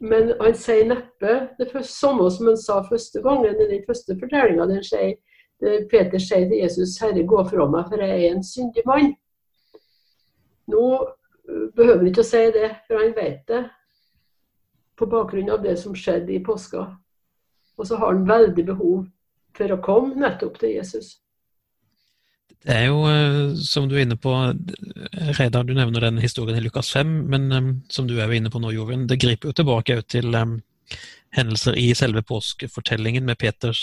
Men 0.00 0.32
han 0.40 0.54
sier 0.56 0.86
neppe 0.88 1.34
det 1.58 1.84
samme 1.84 2.30
som 2.32 2.48
han 2.48 2.56
sa 2.56 2.78
første 2.88 3.20
gangen 3.22 3.58
i 3.60 3.68
den 3.68 3.82
første 3.86 4.16
fortellinga. 4.20 4.64
Peter 5.90 6.18
sier 6.18 6.48
til 6.48 6.62
Jesus, 6.62 6.96
'Herre, 6.96 7.26
gå 7.26 7.42
fra 7.44 7.66
meg, 7.68 7.84
for 7.88 8.00
jeg 8.00 8.24
er 8.24 8.32
en 8.32 8.44
syndig 8.44 8.82
mann'. 8.86 9.16
Nå 10.72 10.84
øh, 11.48 11.72
behøver 11.76 11.98
han 11.98 12.06
ikke 12.06 12.24
å 12.24 12.30
si 12.30 12.44
det, 12.54 12.70
for 12.86 13.02
han 13.02 13.12
vet 13.16 13.42
det 13.48 13.64
på 14.96 15.06
bakgrunn 15.06 15.50
av 15.50 15.62
det 15.64 15.76
som 15.80 15.96
skjedde 15.96 16.32
i 16.32 16.44
påska. 16.44 16.86
Og 17.76 17.86
så 17.86 17.96
har 17.96 18.12
han 18.12 18.28
veldig 18.28 18.64
behov 18.64 19.06
for 19.56 19.72
å 19.72 19.80
komme 19.84 20.16
nettopp 20.20 20.58
til 20.60 20.76
Jesus. 20.76 21.18
Det 22.60 22.74
er 22.76 22.86
jo, 22.90 23.04
øh, 23.08 23.54
som 23.64 23.86
du 23.88 23.94
er 23.96 24.04
inne 24.04 24.18
på, 24.20 24.34
Reidar, 25.38 25.64
du 25.64 25.72
nevner 25.76 26.04
den 26.04 26.20
historien 26.20 26.58
i 26.58 26.64
Lukas 26.64 26.90
5, 26.92 27.14
men 27.32 27.52
um, 27.52 27.70
som 27.88 28.08
du 28.08 28.18
er 28.20 28.32
inne 28.36 28.52
på 28.52 28.60
nå, 28.60 28.74
Jorunn, 28.76 29.06
det 29.08 29.20
griper 29.22 29.48
jo 29.48 29.56
tilbake 29.56 29.96
til 30.12 30.34
um, 30.36 30.58
hendelser 31.32 31.78
i 31.80 31.88
selve 31.96 32.20
påskefortellingen 32.26 33.24
med 33.24 33.40
Peters 33.40 33.80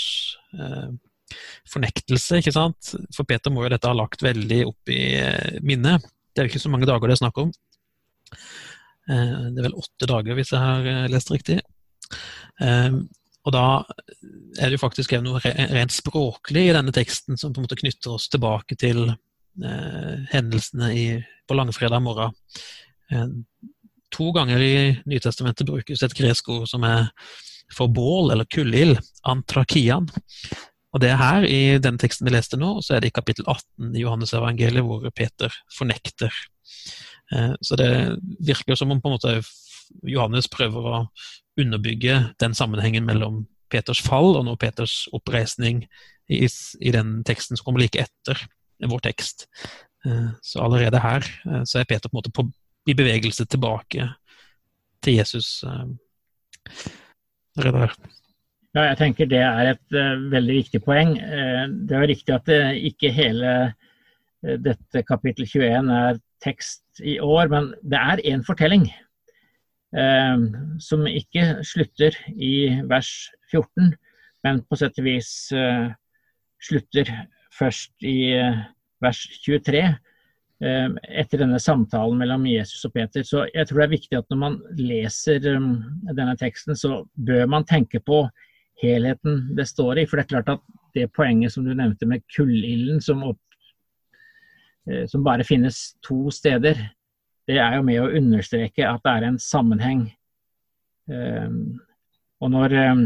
fornektelse, 1.67 2.41
ikke 2.41 2.53
sant? 2.55 2.93
For 3.15 3.27
Peter 3.27 3.53
må 3.53 3.65
jo 3.65 3.71
dette 3.73 3.89
ha 3.89 3.97
lagt 3.97 4.23
veldig 4.25 4.61
opp 4.69 4.93
i 4.93 5.01
eh, 5.19 5.59
minnet. 5.65 6.05
Det 6.31 6.41
er 6.41 6.47
jo 6.47 6.53
ikke 6.53 6.63
så 6.63 6.71
mange 6.73 6.89
dager 6.89 7.09
det 7.09 7.17
er 7.17 7.23
snakk 7.23 7.41
om. 7.43 7.53
Eh, 9.09 9.35
det 9.51 9.61
er 9.61 9.67
vel 9.67 9.79
åtte 9.79 10.09
dager, 10.09 10.37
hvis 10.37 10.53
jeg 10.53 10.63
har 10.63 10.91
eh, 10.93 11.07
lest 11.11 11.33
riktig. 11.33 11.59
Og 13.47 13.55
da 13.55 13.65
er 14.59 14.67
det 14.67 14.75
jo 14.75 14.83
faktisk 14.83 15.15
noe 15.23 15.39
rent 15.41 15.95
språklig 15.95 16.67
i 16.67 16.75
denne 16.75 16.93
teksten 16.95 17.39
som 17.39 17.53
på 17.53 17.61
en 17.61 17.67
måte 17.67 17.79
knytter 17.79 18.17
oss 18.17 18.27
tilbake 18.31 18.75
til 18.79 19.05
hendelsene 19.57 20.91
i, 20.93 21.05
på 21.47 21.55
langfredag 21.57 22.03
morgen. 22.03 22.35
To 24.13 24.31
ganger 24.35 24.61
i 24.61 24.73
Nytestamentet 25.09 25.65
brukes 25.65 26.03
et 26.03 26.15
gresk 26.17 26.51
ord 26.53 26.67
som 26.69 26.85
er 26.85 27.07
for 27.73 27.91
bål 27.91 28.31
eller 28.31 28.47
kullild, 28.51 28.99
antrakian. 29.27 30.07
Og 30.95 31.01
det 31.03 31.11
er 31.11 31.19
her, 31.19 31.43
i 31.45 31.77
den 31.83 31.97
teksten 31.99 32.27
vi 32.27 32.33
leste 32.33 32.59
nå, 32.59 32.77
så 32.81 32.95
er 32.95 33.03
det 33.03 33.11
i 33.11 33.17
kapittel 33.17 33.45
18 33.45 33.91
i 33.97 34.03
Johannes 34.05 34.33
evangeliet 34.37 34.85
hvor 34.87 35.03
Peter 35.15 35.53
fornekter. 35.75 36.33
Eh, 37.33 37.53
så 37.61 37.77
det 37.79 37.89
virker 38.47 38.79
som 38.79 38.93
om 38.93 39.01
på 39.03 39.11
en 39.11 39.17
måte 39.17 39.35
Johannes 40.07 40.47
prøver 40.51 40.87
å 40.87 41.01
underbygge 41.57 42.19
den 42.41 42.55
sammenhengen 42.57 43.07
mellom 43.07 43.45
Peters 43.71 44.01
fall 44.03 44.37
og 44.37 44.45
nå 44.47 44.55
Peters 44.59 45.05
oppreisning 45.15 45.83
i, 46.31 46.45
i 46.45 46.93
den 46.95 47.21
teksten 47.27 47.57
som 47.57 47.67
kommer 47.67 47.83
like 47.83 48.05
etter 48.05 48.43
vår 48.87 49.03
tekst. 49.07 49.47
Eh, 50.05 50.29
så 50.45 50.63
allerede 50.63 51.01
her 51.03 51.25
eh, 51.25 51.63
så 51.67 51.81
er 51.81 51.89
Peter 51.89 52.09
på 52.09 52.15
en 52.15 52.19
måte 52.21 52.33
på, 52.35 52.47
i 52.87 52.95
bevegelse 52.97 53.47
tilbake 53.49 54.07
til 55.03 55.19
Jesus. 55.19 55.63
Redder. 57.57 57.93
Ja, 58.75 58.91
jeg 58.91 58.97
tenker 58.99 59.29
det 59.29 59.39
er 59.41 59.71
et 59.71 59.95
uh, 59.95 60.19
veldig 60.29 60.55
viktig 60.59 60.81
poeng. 60.85 61.15
Uh, 61.17 61.65
det 61.87 61.95
er 61.95 62.03
jo 62.03 62.09
riktig 62.11 62.33
at 62.35 62.49
det, 62.49 62.59
ikke 62.91 63.09
hele 63.15 63.53
uh, 63.71 64.55
dette 64.61 65.01
kapittel 65.07 65.47
21 65.47 65.89
er 65.97 66.19
tekst 66.43 67.01
i 67.01 67.17
år, 67.23 67.49
men 67.49 67.71
det 67.81 67.97
er 67.97 68.21
én 68.29 68.43
fortelling 68.45 68.85
som 70.83 71.05
ikke 71.07 71.61
slutter 71.63 72.15
i 72.35 72.81
vers 72.89 73.09
14, 73.53 73.93
men 74.43 74.59
på 74.67 74.75
sett 74.75 74.97
og 74.99 75.05
vis 75.07 75.29
slutter 76.67 77.11
først 77.55 77.93
i 78.03 78.35
vers 78.99 79.21
23 79.45 79.85
etter 80.59 81.37
denne 81.39 81.59
samtalen 81.61 82.17
mellom 82.17 82.45
Jesus 82.49 82.85
og 82.87 82.95
Peter. 82.95 83.23
Så 83.23 83.45
jeg 83.53 83.67
tror 83.69 83.79
det 83.79 83.87
er 83.87 83.93
viktig 83.93 84.19
at 84.19 84.29
når 84.33 84.41
man 84.41 84.59
leser 84.79 85.45
um, 85.55 85.71
denne 86.09 86.35
teksten, 86.39 86.75
så 86.75 87.03
bør 87.13 87.45
man 87.47 87.67
tenke 87.69 88.01
på 88.01 88.25
helheten 88.81 89.51
det 89.57 89.67
står 89.69 90.01
i. 90.01 90.05
For 90.07 90.17
det 90.17 90.25
er 90.25 90.33
klart 90.35 90.51
at 90.55 90.63
det 90.97 91.11
poenget 91.13 91.53
som 91.53 91.65
du 91.65 91.73
nevnte 91.75 92.09
med 92.09 92.25
kullilden, 92.33 93.01
som, 93.01 93.21
eh, 94.89 95.05
som, 95.09 95.23
bare 95.25 95.45
finnes 95.45 95.95
to 96.05 96.31
steder, 96.33 96.79
det 97.47 97.59
er 97.63 97.77
jo 97.77 97.85
med 97.87 98.01
å 98.01 98.11
understreke 98.19 98.87
at 98.87 99.03
det 99.05 99.13
er 99.13 99.27
en 99.27 99.39
sammenheng. 99.41 100.07
Um, 101.07 101.79
og 102.43 102.51
når 102.53 102.75
um, 102.91 103.03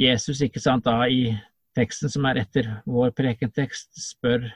Jesus 0.00 0.42
ikke 0.44 0.62
sant, 0.62 0.86
da 0.88 1.06
i 1.06 1.30
teksten 1.78 2.10
som 2.10 2.26
er 2.26 2.42
etter 2.42 2.70
vår 2.88 3.14
prekentekst, 3.16 3.92
spør 4.02 4.48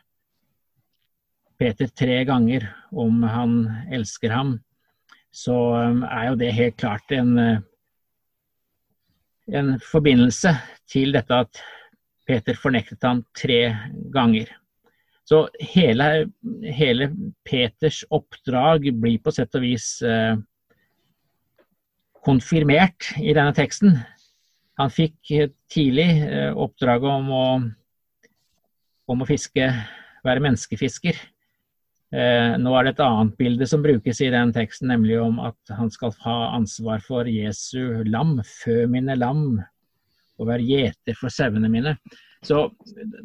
Peter 1.62 1.90
tre 1.94 2.24
ganger 2.26 2.66
om 2.90 3.22
han 3.22 3.58
elsker 3.94 4.34
ham, 4.34 4.56
så 5.30 5.54
um, 5.78 6.02
er 6.08 6.32
jo 6.32 6.40
det 6.42 6.56
helt 6.56 6.80
klart 6.82 7.14
en 7.14 7.62
en 9.50 9.78
forbindelse 9.80 10.52
til 10.90 11.14
dette 11.14 11.34
at 11.44 11.62
Peter 12.26 12.54
fornektet 12.54 13.02
ham 13.02 13.24
tre 13.36 13.74
ganger. 14.14 14.46
Så 15.32 15.46
hele, 15.64 16.06
hele 16.76 17.06
Peters 17.48 18.02
oppdrag 18.12 18.84
blir 19.00 19.20
på 19.24 19.32
sett 19.32 19.54
og 19.56 19.62
vis 19.64 19.86
eh, 20.04 20.34
konfirmert 22.20 23.14
i 23.16 23.32
denne 23.32 23.54
teksten. 23.56 23.94
Han 24.76 24.92
fikk 24.92 25.30
tidlig 25.72 26.04
eh, 26.26 26.50
oppdraget 26.52 27.08
om 27.14 27.30
å, 27.32 27.46
om 29.08 29.24
å 29.24 29.28
fiske, 29.30 29.70
være 30.20 30.42
menneskefisker. 30.44 31.22
Eh, 32.12 32.58
nå 32.60 32.74
er 32.76 32.84
det 32.84 32.92
et 32.92 33.00
annet 33.06 33.38
bilde 33.40 33.70
som 33.70 33.80
brukes 33.86 34.20
i 34.20 34.28
den 34.34 34.52
teksten, 34.52 34.92
nemlig 34.92 35.16
om 35.22 35.40
at 35.46 35.72
han 35.78 35.88
skal 35.94 36.12
ha 36.26 36.36
ansvar 36.58 37.00
for 37.06 37.30
Jesu 37.30 38.02
lam, 38.04 38.36
fø 38.44 38.82
mine 38.84 39.16
lam, 39.16 39.62
og 40.36 40.52
være 40.52 40.68
gjeter 40.74 41.16
for 41.16 41.32
sauene 41.32 41.72
mine. 41.72 41.96
Så 42.42 42.64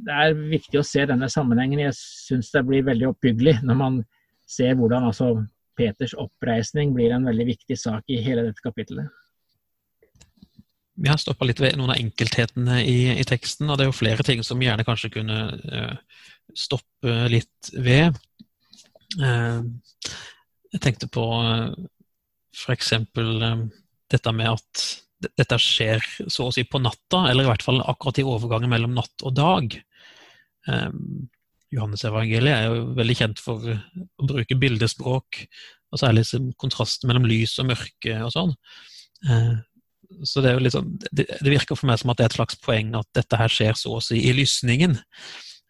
det 0.05 0.13
er 0.13 0.35
viktig 0.37 0.79
å 0.79 0.85
se 0.85 1.05
denne 1.09 1.29
sammenhengen. 1.31 1.81
Jeg 1.87 1.95
syns 1.97 2.51
det 2.53 2.65
blir 2.67 2.85
veldig 2.85 3.11
oppbyggelig 3.11 3.59
når 3.65 3.79
man 3.79 4.01
ser 4.47 4.77
hvordan 4.77 5.09
altså 5.09 5.31
Peters 5.77 6.15
oppreisning 6.17 6.93
blir 6.95 7.13
en 7.13 7.27
veldig 7.27 7.47
viktig 7.51 7.77
sak 7.77 8.07
i 8.09 8.21
hele 8.25 8.47
dette 8.47 8.63
kapittelet. 8.65 9.09
Vi 10.97 11.09
har 11.11 11.19
stoppa 11.21 11.45
litt 11.45 11.59
ved 11.61 11.75
noen 11.77 11.93
av 11.93 11.99
enkelthetene 12.01 12.79
i, 12.81 13.11
i, 13.13 13.25
teksten, 13.27 13.69
og 13.69 13.77
det 13.77 13.85
er 13.85 13.91
jo 13.91 13.99
flere 13.99 14.25
ting 14.25 14.41
som 14.45 14.57
vi 14.57 14.65
gjerne 14.65 14.85
kanskje 14.87 15.11
kunne 15.13 15.41
uh, 15.53 16.23
stoppe 16.57 17.17
litt 17.29 17.69
ved. 17.73 18.17
Uh, 19.21 19.61
jeg 20.73 20.81
tenkte 20.81 21.09
på 21.13 21.27
uh, 21.37 21.69
f.eks. 22.57 22.95
Uh, 23.13 23.67
dette 24.09 24.33
med 24.33 24.49
at 24.55 24.87
dette 25.23 25.57
skjer 25.61 26.03
så 26.29 26.47
å 26.47 26.53
si 26.53 26.63
på 26.67 26.81
natta, 26.83 27.25
eller 27.29 27.45
i 27.45 27.49
hvert 27.49 27.65
fall 27.65 27.81
akkurat 27.81 28.19
i 28.21 28.25
overgangen 28.27 28.71
mellom 28.71 28.93
natt 28.97 29.25
og 29.25 29.33
dag. 29.37 29.77
Um, 30.67 31.27
Johannesevangeliet 31.73 32.53
er 32.53 32.67
jo 32.69 32.91
veldig 32.97 33.15
kjent 33.17 33.41
for 33.43 33.65
å 33.67 34.27
bruke 34.29 34.59
bildespråk, 34.59 35.41
og 35.87 36.01
særlig 36.01 36.25
kontrasten 36.59 37.09
mellom 37.09 37.25
lys 37.27 37.55
og 37.61 37.71
mørke 37.71 38.19
og 38.25 38.31
sånn. 38.35 38.53
Uh, 39.27 39.57
så 40.23 40.41
det, 40.43 40.53
liksom, 40.63 40.93
det, 41.11 41.25
virker 41.43 41.75
for 41.75 41.89
meg 41.89 41.99
som 41.99 42.13
at 42.13 42.19
det 42.19 42.27
er 42.27 42.31
et 42.31 42.37
slags 42.37 42.59
poeng 42.63 42.93
at 42.95 43.09
dette 43.17 43.39
her 43.39 43.51
skjer 43.51 43.75
så 43.79 43.97
å 43.97 44.03
si 44.03 44.21
i 44.29 44.35
lysningen. 44.35 44.95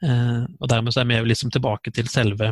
Uh, 0.03 0.43
og 0.59 0.67
dermed 0.69 0.93
så 0.93 1.01
er 1.01 1.09
vi 1.09 1.31
liksom 1.31 1.49
tilbake 1.53 1.89
til 1.95 2.09
selve 2.11 2.51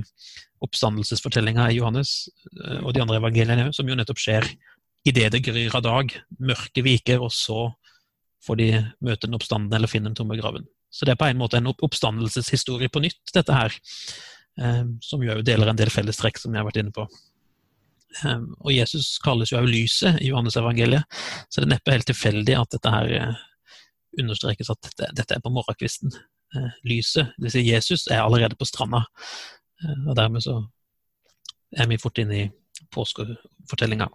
oppstandelsesfortellinga 0.66 1.68
i 1.70 1.78
Johannes 1.78 2.24
uh, 2.64 2.80
og 2.82 2.96
de 2.96 3.04
andre 3.04 3.20
evangeliene, 3.22 3.70
som 3.76 3.90
jo 3.90 3.98
nettopp 3.98 4.22
skjer 4.22 4.48
idet 5.06 5.32
det 5.36 5.44
gryr 5.46 5.76
av 5.78 5.84
dag, 5.86 6.14
mørket 6.40 6.86
viker, 6.86 7.22
og 7.22 7.34
så 7.34 7.68
får 8.46 8.60
de 8.62 8.70
møte 9.06 9.28
den 9.28 9.38
oppstanden 9.38 9.74
eller 9.74 9.90
finne 9.90 10.10
den 10.10 10.18
tomme 10.18 10.38
graven. 10.40 10.66
Så 10.94 11.06
det 11.06 11.16
er 11.16 11.20
på 11.20 11.28
en 11.28 11.40
måte 11.40 11.60
en 11.60 11.70
oppstandelseshistorie 11.74 12.92
på 12.94 13.02
nytt, 13.04 13.22
dette 13.36 13.56
her. 13.56 13.76
Um, 14.56 14.94
som 15.04 15.20
jo 15.20 15.42
deler 15.44 15.68
en 15.68 15.76
del 15.76 15.92
fellestrekk, 15.92 16.38
som 16.40 16.54
jeg 16.54 16.62
har 16.62 16.68
vært 16.70 16.80
inne 16.80 16.94
på. 16.96 17.04
Um, 18.24 18.54
og 18.62 18.72
Jesus 18.72 19.18
kalles 19.20 19.52
jo 19.52 19.58
også 19.60 19.68
lyset 19.68 20.22
i 20.24 20.30
Johannes 20.30 20.56
evangeliet, 20.56 21.04
så 21.52 21.60
det 21.60 21.68
er 21.68 21.74
neppe 21.74 21.92
helt 21.92 22.08
tilfeldig 22.08 22.56
at 22.56 22.72
dette 22.72 22.94
her 22.94 23.12
uh, 23.20 23.42
understrekes 24.24 24.72
at 24.72 24.94
dette, 24.96 25.28
er 25.36 25.44
på 25.44 25.52
morgenkvisten. 25.52 26.16
Lyset, 26.88 27.34
vil 27.44 27.52
si 27.52 27.66
Jesus, 27.66 28.06
er 28.08 28.22
allerede 28.24 28.56
på 28.56 28.64
stranda. 28.64 29.02
Og 30.08 30.14
dermed 30.16 30.40
så 30.46 30.62
er 31.76 31.90
vi 31.92 31.98
fort 32.00 32.22
inne 32.22 32.38
i 32.38 32.46
påskefortellinga. 32.96 34.08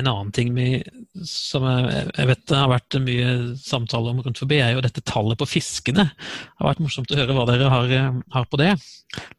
En 0.00 0.08
annen 0.08 0.32
ting 0.32 0.52
vi, 0.56 0.80
som 1.28 1.66
jeg, 1.68 2.26
vet 2.30 2.44
det 2.48 2.56
har 2.56 2.70
vært 2.72 2.98
mye 3.04 3.30
samtale 3.60 4.14
om 4.14 4.22
rundt 4.24 4.40
forbi, 4.40 4.60
er 4.64 4.74
jo 4.74 4.84
dette 4.84 5.04
tallet 5.04 5.38
på 5.40 5.48
fiskene. 5.50 6.08
Det 6.16 6.62
har 6.62 6.70
vært 6.72 6.84
morsomt 6.84 7.12
å 7.12 7.18
høre 7.20 7.36
hva 7.36 7.48
dere 7.50 7.72
har, 7.72 7.96
har 8.32 8.46
på 8.48 8.60
det. 8.60 8.74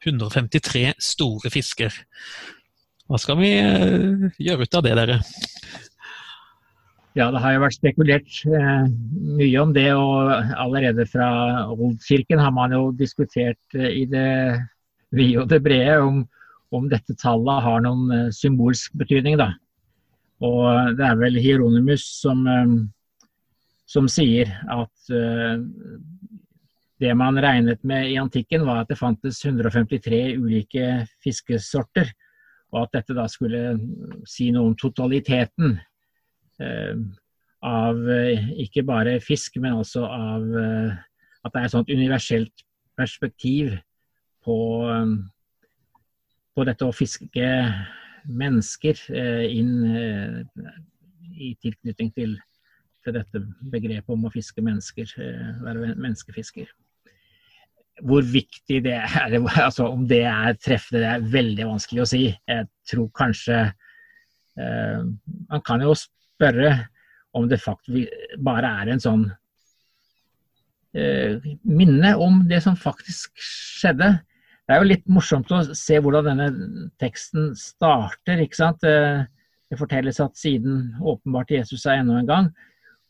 153 0.05 0.91
store 1.01 1.51
fisker. 1.53 1.95
Hva 3.09 3.19
skal 3.19 3.39
vi 3.41 3.55
uh, 3.59 4.27
gjøre 4.39 4.67
ut 4.67 4.77
av 4.77 4.85
det, 4.85 4.97
dere? 5.01 5.17
Ja, 7.17 7.25
det 7.27 7.41
har 7.43 7.57
jo 7.57 7.63
vært 7.65 7.75
spekulert 7.75 8.35
eh, 8.47 8.83
mye 9.35 9.55
om 9.59 9.73
det, 9.75 9.89
og 9.99 10.29
allerede 10.55 11.03
fra 11.11 11.27
Oldkirken 11.73 12.39
har 12.39 12.53
man 12.55 12.71
jo 12.71 12.85
diskutert 12.95 13.75
eh, 13.75 14.03
i 14.03 14.05
det 14.07 14.29
vide 15.17 15.41
og 15.41 15.49
det 15.51 15.59
brede 15.65 15.97
om, 16.05 16.21
om 16.71 16.87
dette 16.91 17.17
tallet 17.19 17.65
har 17.65 17.83
noen 17.83 18.15
eh, 18.15 18.29
symbolsk 18.35 18.95
betydning. 19.01 19.35
da. 19.41 19.49
Og 20.41 20.97
det 20.97 21.05
er 21.05 21.19
vel 21.19 21.37
Hieronymus 21.41 22.05
som, 22.21 22.41
eh, 22.49 22.73
som 23.89 24.07
sier 24.09 24.49
at 24.71 25.13
uh, 25.13 25.61
det 27.01 27.13
man 27.17 27.37
regnet 27.41 27.83
med 27.87 28.09
i 28.11 28.17
antikken, 28.21 28.65
var 28.65 28.83
at 28.83 28.91
det 28.91 28.99
fantes 28.99 29.41
153 29.45 30.37
ulike 30.37 30.87
fiskesorter. 31.23 32.11
Og 32.71 32.85
at 32.85 32.99
dette 32.99 33.17
da 33.17 33.25
skulle 33.29 33.75
si 34.29 34.51
noe 34.53 34.69
om 34.71 34.75
totaliteten 34.79 35.79
av 37.65 37.97
ikke 38.61 38.83
bare 38.85 39.15
fisk, 39.19 39.57
men 39.59 39.79
også 39.81 40.03
av 40.05 40.45
at 41.41 41.49
det 41.49 41.57
er 41.57 41.65
et 41.65 41.73
sånt 41.73 41.89
universelt 41.89 42.63
perspektiv 42.95 43.73
på, 44.45 44.57
på 46.53 46.67
dette 46.69 46.85
å 46.85 46.95
fiske 46.95 47.49
mennesker 48.27 48.99
eh, 49.15 49.45
inn 49.57 49.73
eh, 49.87 50.69
i 51.41 51.51
tilknytning 51.61 52.11
til, 52.15 52.37
til, 53.03 53.17
dette 53.17 53.41
begrepet 53.73 54.13
om 54.13 54.27
å 54.27 54.33
fiske 54.33 54.63
mennesker, 54.65 55.13
eh, 55.21 55.51
være 55.63 55.95
menneskefisker. 55.95 56.69
Hvor 58.07 58.25
viktig 58.25 58.79
det 58.85 58.97
er, 58.99 59.37
altså 59.67 59.89
om 59.91 60.07
det 60.09 60.23
er 60.29 60.57
treffende, 60.61 61.03
det 61.03 61.11
er 61.11 61.29
veldig 61.35 61.69
vanskelig 61.73 62.05
å 62.05 62.09
si. 62.13 62.23
Jeg 62.49 62.69
tror 62.89 63.11
kanskje 63.17 63.59
eh, 63.65 65.03
Man 65.49 65.67
kan 65.67 65.83
jo 65.83 65.95
spørre 65.97 66.73
om 67.37 67.47
det 67.47 67.61
faktisk 67.63 68.39
bare 68.43 68.69
er 68.81 68.91
en 68.91 68.99
sånn 68.99 69.29
eh, 70.97 71.39
minne 71.63 72.15
om 72.19 72.41
det 72.49 72.59
som 72.65 72.75
faktisk 72.79 73.39
skjedde. 73.39 74.17
Det 74.71 74.77
er 74.77 74.85
jo 74.85 74.87
litt 74.87 75.09
morsomt 75.11 75.49
å 75.51 75.57
se 75.75 75.97
hvordan 75.99 76.29
denne 76.29 76.45
teksten 77.01 77.49
starter. 77.59 78.39
ikke 78.39 78.55
sant? 78.55 78.79
Det 78.79 79.79
fortelles 79.79 80.21
at 80.23 80.39
siden 80.39 80.93
åpenbart 81.03 81.51
Jesus 81.51 81.83
seg 81.83 81.99
enda 81.99 82.21
en 82.21 82.29
gang. 82.29 82.47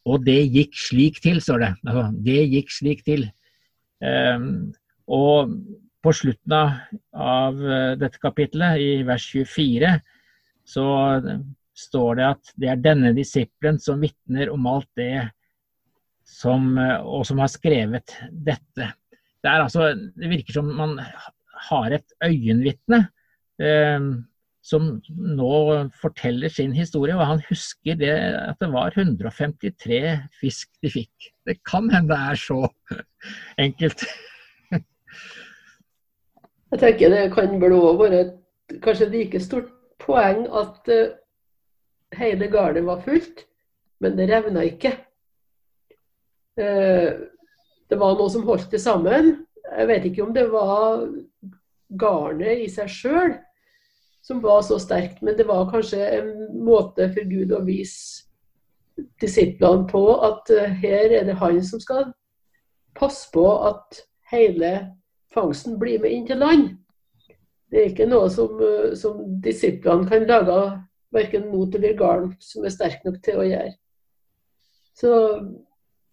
Og 0.09 0.23
det 0.25 0.39
gikk 0.49 0.73
slik 0.73 1.19
til, 1.21 1.37
står 1.37 1.61
det. 1.61 1.69
Altså, 1.85 2.07
det 2.25 2.39
gikk 2.49 2.73
slik 2.73 3.03
til. 3.05 3.27
Um, 4.01 4.71
og 5.05 5.53
på 6.01 6.13
slutten 6.17 6.55
av 7.13 7.59
eh, 7.61 7.91
dette 8.01 8.17
kapitlet, 8.21 8.81
i 8.81 9.03
vers 9.05 9.27
24, 9.29 9.91
så 10.65 10.85
står 11.77 12.17
det 12.17 12.25
at 12.25 12.55
det 12.57 12.71
er 12.71 12.81
denne 12.81 13.13
disippelen 13.13 13.77
som 13.81 14.01
vitner 14.01 14.49
om 14.49 14.65
alt 14.71 14.89
det 14.97 15.27
som, 16.25 16.73
eh, 16.81 16.97
og 17.05 17.27
som 17.29 17.43
har 17.43 17.53
skrevet 17.53 18.17
dette. 18.31 18.89
Det, 19.13 19.45
er 19.45 19.61
altså, 19.61 19.91
det 19.93 20.33
virker 20.33 20.57
som 20.57 20.73
man 20.73 20.97
har 21.69 21.95
et 21.97 22.15
øyenvitne 22.25 23.05
eh, 23.61 24.09
som 24.61 24.89
nå 25.17 25.53
forteller 26.01 26.49
sin 26.53 26.73
historie. 26.73 27.15
Og 27.17 27.25
han 27.25 27.41
husker 27.49 27.97
det, 27.97 28.13
at 28.13 28.59
det 28.61 28.69
var 28.73 28.93
153 28.95 30.01
fisk 30.39 30.69
de 30.83 30.91
fikk. 30.93 31.31
Det 31.45 31.57
kan 31.67 31.89
hende 31.93 32.13
det 32.13 32.19
er 32.31 32.41
så 32.41 32.59
enkelt. 33.65 34.05
Jeg 36.71 36.79
tenker 36.79 37.11
det 37.11 37.31
kan 37.33 37.57
vel 37.59 37.73
òg 37.75 38.05
være 38.05 38.19
kanskje 38.83 39.09
like 39.11 39.41
stort 39.43 39.71
poeng 39.99 40.45
at 40.47 40.87
uh, 40.87 41.17
hele 42.15 42.47
gardet 42.47 42.85
var 42.85 43.01
fullt, 43.03 43.43
men 43.99 44.15
det 44.15 44.29
revna 44.29 44.63
ikke. 44.63 44.93
Uh, 46.55 47.27
det 47.91 47.99
var 47.99 48.15
noe 48.15 48.31
som 48.31 48.47
holdt 48.47 48.71
det 48.71 48.79
sammen. 48.79 49.33
Jeg 49.71 49.87
vet 49.87 50.05
ikke 50.09 50.25
om 50.25 50.33
det 50.35 50.47
var 50.51 51.05
garnet 51.99 52.65
i 52.65 52.67
seg 52.71 52.91
sjøl 52.91 53.37
som 54.21 54.41
var 54.43 54.61
så 54.61 54.77
sterkt, 54.79 55.21
men 55.25 55.37
det 55.37 55.47
var 55.49 55.69
kanskje 55.71 56.01
en 56.19 56.33
måte 56.61 57.07
for 57.13 57.25
Gud 57.29 57.53
å 57.55 57.63
vise 57.65 58.27
disiplene 59.21 59.87
på 59.89 60.03
at 60.21 60.51
uh, 60.53 60.67
her 60.83 61.15
er 61.21 61.25
det 61.25 61.39
han 61.39 61.57
som 61.65 61.81
skal 61.81 62.11
passe 62.97 63.31
på 63.33 63.45
at 63.65 64.03
hele 64.29 64.71
fangsten 65.33 65.79
blir 65.81 66.01
med 66.03 66.13
inn 66.13 66.27
til 66.27 66.41
land. 66.43 66.69
Det 67.71 67.79
er 67.79 67.89
ikke 67.93 68.09
noe 68.11 68.29
som, 68.29 68.61
uh, 68.61 68.93
som 68.99 69.23
disiplene 69.41 70.05
kan 70.09 70.27
lage 70.29 70.59
verken 71.15 71.49
not 71.51 71.75
eller 71.75 71.97
garn 71.97 72.29
som 72.43 72.65
er 72.65 72.75
sterk 72.75 73.01
nok 73.07 73.19
til 73.25 73.41
å 73.41 73.47
gjøre. 73.47 73.73
Så 75.01 75.11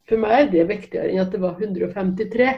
for 0.08 0.22
meg 0.22 0.46
er 0.46 0.50
det 0.52 0.68
viktigere 0.70 1.12
enn 1.12 1.22
at 1.22 1.34
det 1.34 1.42
var 1.42 1.60
153. 1.60 2.54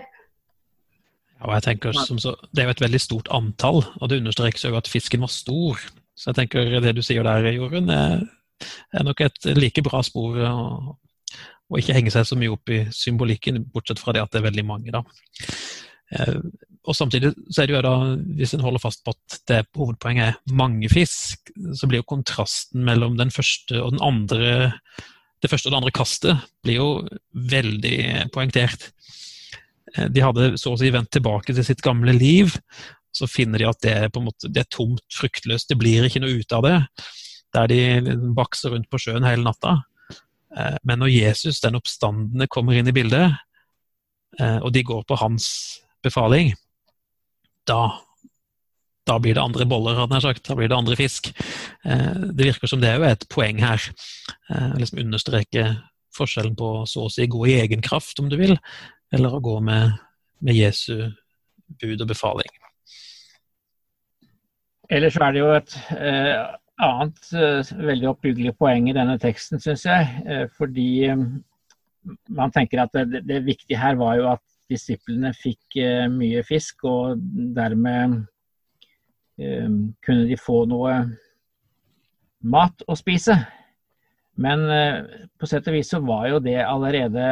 Ja, 1.40 1.54
jeg 1.56 1.64
tenker 1.64 1.96
som 1.96 2.18
så, 2.20 2.34
Det 2.52 2.62
er 2.62 2.68
jo 2.68 2.74
et 2.76 2.82
veldig 2.84 3.00
stort 3.00 3.30
antall, 3.32 3.82
og 3.96 4.10
det 4.10 4.20
understrekes 4.20 4.66
jo 4.66 4.76
at 4.76 4.90
fisken 4.90 5.24
var 5.24 5.32
stor. 5.32 5.80
Så 6.14 6.30
jeg 6.30 6.36
tenker 6.42 6.80
det 6.84 6.94
du 6.98 7.02
sier 7.04 7.24
der, 7.24 7.48
Jorunn, 7.54 7.88
er, 7.88 8.26
er 8.92 9.06
nok 9.06 9.22
et 9.24 9.52
like 9.56 9.82
bra 9.86 10.02
spor. 10.04 10.36
å 11.70 11.78
ikke 11.78 11.94
henge 11.96 12.12
seg 12.12 12.26
så 12.26 12.36
mye 12.36 12.52
opp 12.52 12.72
i 12.74 12.82
symbolikken, 12.92 13.62
bortsett 13.72 14.02
fra 14.02 14.12
det 14.12 14.24
at 14.24 14.34
det 14.34 14.42
er 14.42 14.48
veldig 14.50 14.66
mange. 14.68 14.92
da. 14.92 15.04
Eh, 16.12 16.40
og 16.88 16.96
Samtidig 16.96 17.30
så 17.52 17.62
er 17.62 17.68
det 17.68 17.76
jo 17.76 17.82
da, 17.84 17.94
hvis 18.38 18.54
en 18.56 18.64
holder 18.64 18.82
fast 18.82 19.04
på 19.04 19.14
at 19.14 19.40
det 19.48 19.60
hovedpoenget 19.76 20.26
er 20.32 20.56
mange 20.56 20.88
fisk, 20.92 21.52
så 21.76 21.88
blir 21.88 22.02
jo 22.02 22.10
kontrasten 22.10 22.84
mellom 22.84 23.18
den 23.20 23.30
første 23.32 23.80
og 23.80 23.94
den 23.94 24.04
andre 24.04 24.72
det 25.40 25.48
første 25.48 25.68
og 25.68 25.72
det 25.72 25.78
andre 25.78 25.96
kastet 25.96 26.48
blir 26.64 26.80
jo 26.80 26.88
veldig 27.32 28.28
poengtert. 28.34 28.90
Eh, 29.96 30.08
de 30.12 30.24
hadde 30.24 30.54
så 30.60 30.74
å 30.74 30.80
si 30.80 30.90
vendt 30.92 31.12
tilbake 31.14 31.54
til 31.54 31.66
sitt 31.66 31.82
gamle 31.84 32.14
liv. 32.16 32.56
Så 33.14 33.28
finner 33.30 33.62
de 33.62 33.68
at 33.70 33.80
det 33.82 33.94
er, 34.04 34.10
måte, 34.22 34.50
det 34.52 34.64
er 34.64 34.70
tomt, 34.70 35.04
fruktløst, 35.14 35.70
det 35.70 35.78
blir 35.80 36.06
ikke 36.06 36.22
noe 36.22 36.40
ut 36.40 36.54
av 36.54 36.66
det. 36.66 36.76
Der 37.56 37.70
de 37.70 38.18
bakser 38.36 38.74
rundt 38.74 38.90
på 38.90 39.00
sjøen 39.02 39.26
hele 39.26 39.46
natta. 39.46 39.80
Eh, 40.56 40.76
men 40.86 41.02
når 41.02 41.14
Jesus, 41.14 41.62
den 41.64 41.78
oppstandende, 41.80 42.50
kommer 42.50 42.78
inn 42.78 42.90
i 42.90 42.94
bildet, 42.94 43.34
eh, 44.38 44.58
og 44.60 44.70
de 44.76 44.86
går 44.86 45.02
på 45.08 45.18
hans 45.20 45.48
befaling, 46.04 46.54
da, 47.68 47.82
da 49.06 49.18
blir 49.20 49.36
det 49.36 49.42
andre 49.42 49.66
boller, 49.68 49.98
hadde 49.98 50.16
jeg 50.16 50.28
sagt. 50.28 50.46
Da 50.46 50.56
blir 50.58 50.70
det 50.70 50.78
andre 50.78 50.96
fisk. 50.96 51.28
Det 51.84 52.46
virker 52.46 52.70
som 52.70 52.80
det 52.82 52.88
er 52.90 53.04
et 53.04 53.26
poeng 53.30 53.60
her. 53.62 53.84
Liksom 54.80 55.02
understreke 55.04 55.66
forskjellen 56.16 56.56
på 56.58 56.70
så 56.88 57.04
å 57.04 57.12
si 57.12 57.28
gå 57.30 57.44
i 57.46 57.58
egen 57.60 57.84
kraft, 57.84 58.18
om 58.18 58.30
du 58.32 58.38
vil, 58.40 58.56
eller 59.14 59.34
å 59.34 59.42
gå 59.42 59.58
med, 59.64 59.98
med 60.44 60.56
Jesu 60.58 61.10
bud 61.80 62.02
og 62.02 62.08
befaling. 62.10 62.50
Ellers 64.90 65.16
er 65.22 65.34
det 65.34 65.42
jo 65.42 65.50
et 65.54 65.76
eh, 65.94 66.34
annet 66.82 67.32
eh, 67.36 67.72
veldig 67.78 68.08
oppbyggelig 68.10 68.56
poeng 68.58 68.88
i 68.90 68.96
denne 68.96 69.16
teksten, 69.22 69.62
syns 69.62 69.84
jeg. 69.86 70.08
Eh, 70.26 70.46
fordi 70.58 70.90
um, 71.12 71.26
man 72.34 72.50
tenker 72.54 72.82
at 72.82 72.96
det, 72.96 73.22
det, 73.28 73.44
viktige 73.46 73.78
her 73.78 73.98
var 74.00 74.16
jo 74.18 74.26
at 74.32 74.42
disiplene 74.70 75.30
fikk 75.34 75.78
uh, 75.78 76.06
mye 76.10 76.42
fisk, 76.46 76.84
og 76.86 77.22
dermed 77.56 78.22
kunne 79.40 80.26
de 80.28 80.36
få 80.36 80.66
noe 80.68 80.98
mat 82.44 82.82
å 82.84 82.96
spise. 82.98 83.38
Men 84.40 84.62
på 85.36 85.48
sett 85.48 85.66
og 85.68 85.74
vis 85.76 85.90
så 85.92 86.00
var 86.00 86.28
jo 86.30 86.38
det 86.40 86.56
allerede 86.64 87.24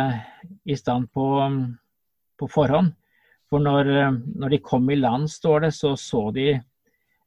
i 0.69 0.77
stand 0.77 1.09
på, 1.15 1.27
på 2.37 2.49
forhånd. 2.53 2.91
For 3.49 3.65
når, 3.65 3.89
når 4.37 4.53
de 4.53 4.59
kom 4.61 4.91
i 4.93 4.99
land, 4.99 5.25
står 5.33 5.65
det, 5.65 5.71
så 5.73 5.95
så 5.97 6.27
de 6.37 6.51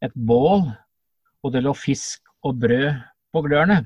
et 0.06 0.14
bål 0.14 0.68
og 1.42 1.54
det 1.54 1.64
lå 1.66 1.74
fisk 1.78 2.30
og 2.46 2.60
brød 2.62 3.02
på 3.34 3.44
glørne. 3.46 3.80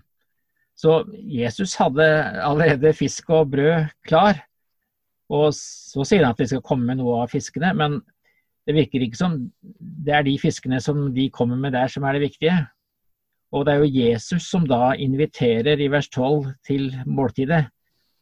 Så 0.75 1.05
Jesus 1.31 1.77
hadde 1.79 2.03
allerede 2.43 2.91
fisk 2.93 3.29
og 3.31 3.53
brød 3.53 3.87
klar. 4.07 4.41
Og 5.31 5.53
så 5.55 6.03
sier 6.05 6.25
han 6.25 6.35
at 6.35 6.43
de 6.43 6.49
skal 6.51 6.65
komme 6.65 6.85
med 6.89 6.99
noe 6.99 7.23
av 7.23 7.31
fiskene, 7.31 7.71
men 7.73 8.01
det 8.65 8.75
virker 8.75 9.05
ikke 9.05 9.19
som 9.19 9.37
det 10.05 10.13
er 10.13 10.25
de 10.25 10.35
fiskene 10.41 10.81
som 10.83 11.07
de 11.15 11.29
kommer 11.33 11.57
med 11.61 11.73
der, 11.77 11.87
som 11.89 12.03
er 12.03 12.17
det 12.17 12.27
viktige. 12.27 12.57
Og 13.55 13.65
det 13.65 13.73
er 13.73 13.83
jo 13.83 14.03
Jesus 14.03 14.49
som 14.51 14.65
da 14.67 14.91
inviterer 14.99 15.79
i 15.79 15.89
vers 15.91 16.09
12 16.11 16.51
til 16.67 16.89
måltidet. 17.07 17.69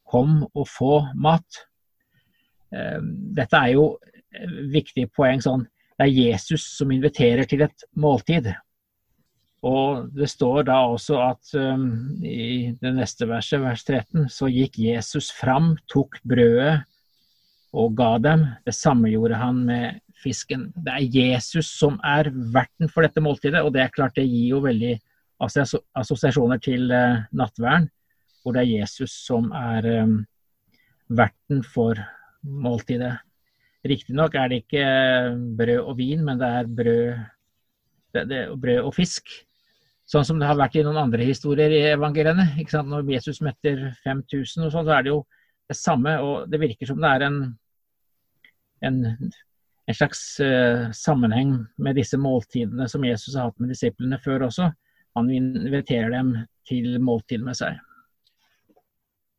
Kom 0.06 0.44
og 0.46 0.66
få 0.70 1.00
mat. 1.18 1.64
Eh, 2.70 3.00
dette 3.34 3.58
er 3.58 3.74
jo 3.74 3.88
viktig 4.70 5.08
poeng 5.14 5.42
sånn. 5.42 5.66
Det 5.94 6.06
er 6.06 6.14
Jesus 6.30 6.66
som 6.76 6.92
inviterer 6.94 7.46
til 7.50 7.64
et 7.66 7.86
måltid. 7.98 8.52
Og 9.64 10.10
det 10.12 10.28
står 10.28 10.66
da 10.68 10.80
også 10.92 11.18
at 11.24 11.54
um, 11.56 11.86
i 12.20 12.74
det 12.82 12.90
neste 12.98 13.28
verset, 13.30 13.62
vers 13.62 13.84
13, 13.86 14.26
så 14.28 14.50
gikk 14.52 14.76
Jesus 14.82 15.30
fram, 15.32 15.72
tok 15.88 16.18
brødet 16.26 16.82
og 17.74 17.94
ga 17.96 18.10
dem. 18.20 18.44
Det 18.66 18.74
samme 18.76 19.08
gjorde 19.08 19.38
han 19.40 19.62
med 19.64 20.02
fisken. 20.20 20.68
Det 20.76 20.92
er 20.92 21.16
Jesus 21.16 21.70
som 21.78 21.96
er 22.04 22.28
verten 22.34 22.92
for 22.92 23.06
dette 23.06 23.24
måltidet, 23.24 23.62
og 23.64 23.72
det 23.74 23.86
er 23.86 23.94
klart 23.94 24.18
det 24.18 24.26
gir 24.28 24.52
jo 24.52 24.60
veldig 24.66 24.98
assosiasjoner 25.42 26.60
til 26.62 26.90
uh, 26.92 27.24
nattverden, 27.32 27.88
hvor 28.42 28.54
det 28.54 28.64
er 28.64 28.80
Jesus 28.80 29.14
som 29.24 29.50
er 29.56 29.86
um, 30.04 30.18
verten 31.08 31.62
for 31.66 31.98
måltidet. 32.44 33.16
Riktignok 33.84 34.34
er 34.34 34.48
det 34.48 34.62
ikke 34.62 34.84
brød 35.58 35.80
og 35.82 35.98
vin, 35.98 36.22
men 36.24 36.38
det 36.40 36.48
er 36.48 36.70
brød, 36.78 37.24
det, 38.14 38.28
det, 38.30 38.44
brød 38.60 38.86
og 38.88 38.94
fisk. 38.96 39.28
Sånn 40.08 40.24
som 40.24 40.40
det 40.40 40.48
har 40.48 40.58
vært 40.60 40.76
i 40.76 40.84
noen 40.84 41.00
andre 41.00 41.24
historier 41.24 41.72
i 41.72 41.82
evangeliene. 41.94 42.46
Når 42.84 43.10
Jesus 43.12 43.40
metter 43.44 43.90
5000 44.04 44.66
og 44.66 44.72
sånn, 44.72 44.88
så 44.88 44.96
er 44.96 45.04
det 45.04 45.12
jo 45.12 45.20
det 45.68 45.76
samme. 45.76 46.16
Og 46.20 46.48
det 46.52 46.60
virker 46.60 46.88
som 46.88 47.00
det 47.00 47.10
er 47.12 47.26
en, 47.28 47.38
en, 48.84 48.98
en 49.88 49.96
slags 49.96 50.24
uh, 50.44 50.90
sammenheng 50.96 51.56
med 51.76 52.00
disse 52.00 52.20
måltidene 52.20 52.88
som 52.88 53.04
Jesus 53.04 53.36
har 53.36 53.50
hatt 53.50 53.60
med 53.60 53.72
disiplene 53.72 54.20
før 54.24 54.48
også. 54.50 54.70
Han 55.18 55.30
inviterer 55.30 56.10
dem 56.14 56.36
til 56.68 56.96
måltid 57.02 57.44
med 57.44 57.58
seg. 57.58 57.78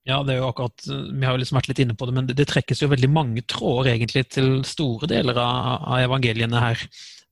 Ja, 0.05 0.19
det 0.21 0.35
er 0.35 0.43
jo 0.43 0.49
akkurat, 0.51 0.83
Vi 0.85 1.25
har 1.25 1.33
jo 1.33 1.41
liksom 1.41 1.57
vært 1.57 1.71
litt 1.71 1.81
inne 1.81 1.95
på 1.97 2.05
det, 2.05 2.13
men 2.13 2.27
det, 2.29 2.35
det 2.37 2.45
trekkes 2.51 2.83
jo 2.83 2.91
veldig 2.91 3.09
mange 3.09 3.41
tråder 3.49 3.95
egentlig 3.95 4.27
til 4.35 4.59
store 4.67 5.09
deler 5.09 5.39
av, 5.41 5.87
av 5.89 6.03
evangeliene 6.03 6.61
her 6.61 6.83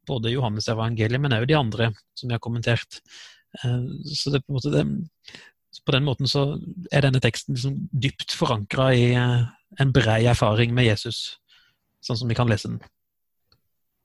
både 0.09 0.33
Johannes 0.33 0.67
evangeliet, 0.71 1.21
men 1.21 1.35
òg 1.35 1.45
de 1.47 1.57
andre 1.57 1.91
som 2.17 2.29
vi 2.29 2.35
har 2.35 2.41
kommentert. 2.43 2.99
Eh, 3.61 3.83
så 4.13 4.33
det, 4.33 4.43
på, 4.47 4.59
det, 4.73 4.83
på, 5.85 5.95
den 5.95 6.07
måten 6.07 6.29
så 6.29 6.47
er 6.91 7.05
denne 7.05 7.21
teksten 7.23 7.57
liksom 7.57 7.77
dypt 7.91 8.35
forankra 8.37 8.89
i 8.97 9.05
eh, 9.13 9.45
en 9.83 9.93
brei 9.95 10.23
erfaring 10.29 10.73
med 10.75 10.89
Jesus, 10.89 11.39
sånn 12.03 12.19
som 12.19 12.31
vi 12.31 12.37
kan 12.37 12.49
lese 12.51 12.71
den. 12.71 12.81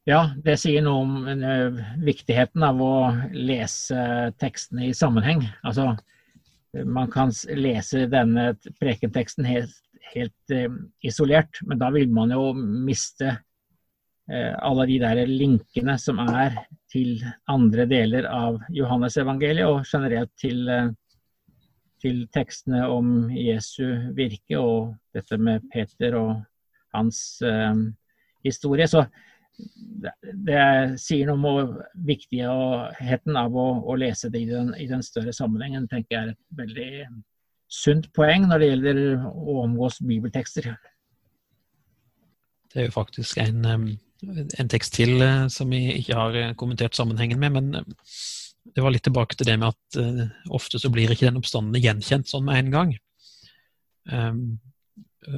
Ja, 0.09 0.23
det 0.41 0.55
sier 0.57 0.81
noe 0.81 1.03
om 1.05 1.27
uh, 1.29 1.81
viktigheten 2.01 2.63
av 2.65 2.79
å 2.81 2.93
lese 3.35 4.31
tekstene 4.41 4.87
i 4.87 4.95
sammenheng. 4.97 5.43
Altså, 5.61 5.91
man 6.89 7.11
kan 7.13 7.35
lese 7.53 8.07
denne 8.09 8.55
prekenteksten 8.81 9.45
helt, 9.45 9.75
helt 10.15 10.55
uh, 10.55 10.79
isolert, 11.05 11.61
men 11.69 11.83
da 11.83 11.93
vil 11.93 12.09
man 12.09 12.33
jo 12.33 12.55
miste 12.57 13.35
uh, 13.35 14.55
alle 14.65 14.89
de 14.89 14.99
der 15.05 15.23
linkene 15.29 15.99
som 16.01 16.25
er 16.25 16.57
til 16.89 17.21
andre 17.53 17.85
deler 17.93 18.33
av 18.33 18.63
Johannes-evangeliet, 18.73 19.69
og 19.69 19.85
generelt 19.93 20.33
til, 20.41 20.65
til, 22.01 22.25
tekstene 22.33 22.87
om 22.89 23.29
Jesu 23.37 23.85
virke 24.17 24.57
og 24.57 24.95
dette 25.13 25.37
med 25.37 25.69
Peter 25.69 26.17
og 26.17 26.39
hans 26.97 27.43
historie. 28.41 28.89
Så 28.89 29.05
det, 29.59 30.65
sier 31.03 31.31
noe 31.31 31.39
om 31.65 31.73
viktigheten 32.07 33.39
av 33.39 33.57
å, 33.57 33.69
å 33.83 33.97
lese 33.99 34.31
det 34.33 34.45
i 34.45 34.51
den, 34.51 34.75
i 34.79 34.87
den, 34.91 35.03
større 35.03 35.35
sammenhengen. 35.35 35.89
tenker 35.91 36.15
jeg 36.15 36.21
er 36.21 36.35
et 36.35 36.61
veldig 36.61 36.91
sunt 37.69 38.11
poeng 38.17 38.47
når 38.49 38.63
det 38.63 38.69
gjelder 38.73 39.01
å 39.29 39.63
omgås 39.65 39.99
bibeltekster. 40.01 40.71
Det 42.69 42.85
er 42.85 42.89
jo 42.89 42.99
faktisk 42.99 43.41
en 43.43 43.65
en 44.23 44.71
tekst 44.71 44.97
til 44.99 45.21
eh, 45.23 45.47
som 45.53 45.71
vi 45.71 45.85
ikke 46.01 46.19
har 46.19 46.37
eh, 46.37 46.55
kommentert 46.59 46.97
sammenhengen 46.99 47.39
med, 47.41 47.55
men 47.55 47.75
eh, 47.81 48.15
det 48.75 48.85
var 48.85 48.93
litt 48.93 49.05
tilbake 49.07 49.39
til 49.39 49.49
det 49.49 49.57
med 49.61 49.71
at 49.71 49.99
ofte 50.53 50.77
så 50.79 50.91
blir 50.93 51.09
ikke 51.11 51.25
den 51.25 51.39
oppstanden 51.41 51.81
gjenkjent 51.81 52.29
sånn 52.29 52.45
med 52.45 52.59
en 52.59 52.75
gang. 52.75 52.91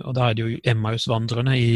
Og 0.01 0.17
da 0.17 0.25
er 0.27 0.35
det 0.35 0.43
jo 0.43 0.59
Emmaus-vandrerne 0.73 1.55
i, 1.55 1.69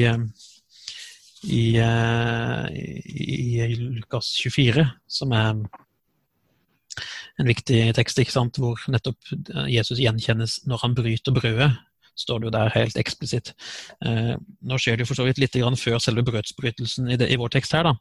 i, 1.44 1.64
i, 1.78 3.38
i, 3.64 3.76
Lukas 4.00 4.32
24 4.40 4.86
som 5.06 5.34
er 5.36 5.64
en 7.40 7.50
viktig 7.50 7.80
tekst, 7.96 8.20
ikke 8.22 8.34
sant, 8.34 8.60
hvor 8.62 8.78
nettopp 8.90 9.32
Jesus 9.66 9.98
gjenkjennes 9.98 10.60
når 10.70 10.84
han 10.84 10.94
bryter 10.94 11.34
brødet 11.34 11.72
står 12.14 12.40
det 12.40 12.48
jo 12.48 12.54
der 12.54 12.72
helt 12.74 12.96
eksplisitt. 13.00 13.52
Eh, 14.06 14.34
nå 14.38 14.78
skjer 14.78 14.96
det 14.96 15.04
jo 15.04 15.10
for 15.10 15.18
så 15.18 15.26
vidt 15.26 15.40
litt 15.42 15.58
før 15.80 15.98
selve 16.02 16.24
brødsbrytelsen 16.26 17.10
i, 17.10 17.18
det, 17.20 17.30
i, 17.32 17.38
vår 17.40 17.52
tekst 17.56 17.74
her, 17.74 17.88
da. 17.88 17.94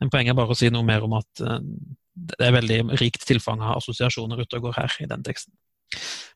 Men 0.00 0.10
poenget 0.12 0.34
er 0.34 0.40
bare 0.40 0.54
å 0.54 0.58
si 0.58 0.70
noe 0.70 0.86
mer 0.86 1.04
om 1.06 1.16
at 1.18 1.42
eh, 1.42 1.58
det 2.16 2.46
er 2.46 2.56
veldig 2.56 2.80
rikt 3.02 3.26
tilfang 3.28 3.60
av 3.60 3.80
assosiasjoner 3.80 4.40
ute 4.40 4.58
og 4.58 4.68
går 4.68 4.78
her 4.78 4.98
i 5.02 5.10
den 5.10 5.26
teksten. 5.26 5.52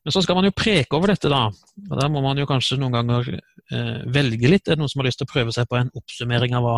Men 0.01 0.13
så 0.15 0.21
skal 0.25 0.37
man 0.37 0.47
jo 0.47 0.53
preke 0.57 0.97
over 0.97 1.11
dette, 1.13 1.29
da. 1.29 1.47
Og 1.89 1.95
da 1.99 2.07
må 2.09 2.23
man 2.25 2.39
jo 2.41 2.47
kanskje 2.49 2.79
noen 2.81 2.95
ganger 2.95 3.27
eh, 3.35 3.99
velge 4.09 4.49
litt. 4.49 4.65
Er 4.65 4.75
det 4.75 4.81
noen 4.81 4.89
som 4.89 5.03
har 5.03 5.09
lyst 5.11 5.21
til 5.21 5.29
å 5.29 5.33
prøve 5.33 5.53
seg 5.53 5.69
på 5.69 5.77
en 5.77 5.91
oppsummering 5.97 6.55
av 6.57 6.65
hva 6.65 6.77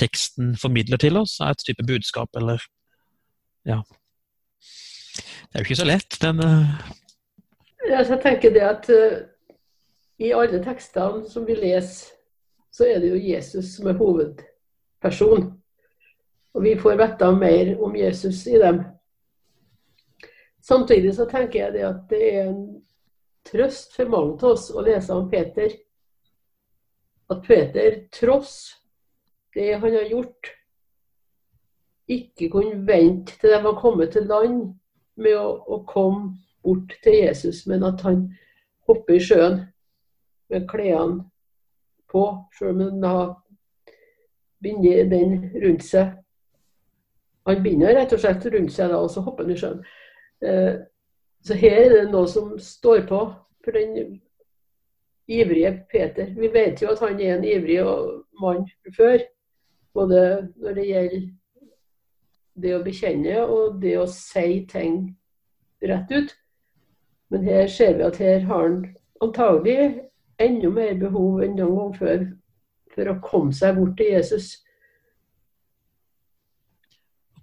teksten 0.00 0.56
formidler 0.58 0.98
til 0.98 1.20
oss, 1.20 1.38
Er 1.40 1.52
et 1.52 1.64
type 1.66 1.84
budskap, 1.86 2.30
eller 2.36 2.62
ja. 3.68 3.82
Det 5.12 5.54
er 5.54 5.60
jo 5.60 5.68
ikke 5.68 5.82
så 5.82 5.86
lett, 5.86 6.16
den 6.22 6.40
uh... 6.40 6.90
Jeg 7.82 8.18
tenker 8.22 8.54
det 8.54 8.62
at 8.62 8.88
uh, 8.88 9.18
i 10.22 10.32
alle 10.32 10.62
tekstene 10.64 11.28
som 11.28 11.46
vi 11.46 11.58
leser, 11.58 12.14
så 12.72 12.86
er 12.88 13.02
det 13.02 13.10
jo 13.10 13.20
Jesus 13.20 13.74
som 13.76 13.90
er 13.90 13.98
hovedperson. 13.98 15.50
Og 16.54 16.64
vi 16.64 16.72
får 16.78 16.96
vite 17.00 17.30
mer 17.36 17.74
om 17.84 17.96
Jesus 17.96 18.46
i 18.46 18.58
dem. 18.60 18.80
Samtidig 20.62 21.14
så 21.16 21.26
tenker 21.30 21.64
jeg 21.64 21.74
det 21.74 21.86
at 21.88 22.02
det 22.10 22.22
er 22.30 22.50
en 22.50 22.66
trøst 23.48 23.96
for 23.96 24.10
mange 24.10 24.36
av 24.38 24.52
oss 24.54 24.68
å 24.70 24.84
lese 24.86 25.14
om 25.14 25.30
Peter. 25.30 25.74
At 27.32 27.42
Peter, 27.46 28.04
tross 28.14 28.54
det 29.56 29.72
han 29.74 29.96
har 29.96 30.06
gjort, 30.10 30.52
ikke 32.12 32.50
kunne 32.52 32.86
vente 32.86 33.34
til 33.40 33.54
de 33.54 33.58
var 33.64 33.80
kommet 33.80 34.14
til 34.14 34.28
land 34.30 34.62
med 35.18 35.36
å, 35.38 35.50
å 35.66 35.82
komme 35.88 36.36
bort 36.62 36.94
til 37.02 37.18
Jesus, 37.24 37.64
men 37.66 37.84
at 37.86 38.02
han 38.06 38.24
hopper 38.88 39.18
i 39.18 39.22
sjøen 39.22 39.60
med 40.52 40.66
klærne 40.70 41.24
på, 42.12 42.24
sjøl 42.54 42.74
om 42.74 42.82
han 42.84 43.06
har 43.06 43.30
bindet 44.62 45.10
den 45.10 45.38
rundt 45.62 45.84
seg. 45.86 46.12
Han 47.48 47.62
binder 47.64 47.96
rett 47.96 48.12
og 48.14 48.22
slett 48.22 48.46
rundt 48.46 48.74
seg, 48.74 48.92
da, 48.92 49.00
og 49.02 49.10
så 49.10 49.24
hopper 49.24 49.46
han 49.46 49.54
i 49.54 49.58
sjøen. 49.58 49.82
Eh, 50.42 50.74
så 51.42 51.54
her 51.58 51.78
er 51.80 51.94
det 51.94 52.10
noe 52.12 52.28
som 52.30 52.54
står 52.58 53.06
på 53.08 53.20
for 53.64 53.76
den 53.76 54.20
ivrige 55.28 55.72
Peter. 55.90 56.34
Vi 56.36 56.50
vet 56.52 56.82
jo 56.82 56.92
at 56.92 57.02
han 57.02 57.20
er 57.20 57.36
en 57.36 57.44
ivrig 57.44 57.82
mann 58.40 58.66
før. 58.96 59.18
Både 59.94 60.48
når 60.56 60.74
det 60.74 60.86
gjelder 60.86 61.26
det 62.62 62.74
å 62.76 62.84
bekjenne 62.84 63.42
og 63.44 63.80
det 63.82 63.96
å 63.98 64.06
si 64.10 64.62
ting 64.70 65.02
rett 65.82 66.12
ut. 66.12 66.34
Men 67.32 67.44
her 67.48 67.66
ser 67.66 67.96
vi 67.96 68.06
at 68.06 68.18
her 68.20 68.40
har 68.48 68.66
han 68.68 68.80
antagelig 69.24 70.02
enda 70.42 70.70
mer 70.70 70.94
behov 71.00 71.42
enn 71.44 71.56
noen 71.56 71.78
gang 71.78 71.94
før 71.98 72.24
for 72.92 73.08
å 73.08 73.20
komme 73.24 73.56
seg 73.56 73.78
bort 73.78 73.96
til 73.96 74.12
Jesus. 74.12 74.50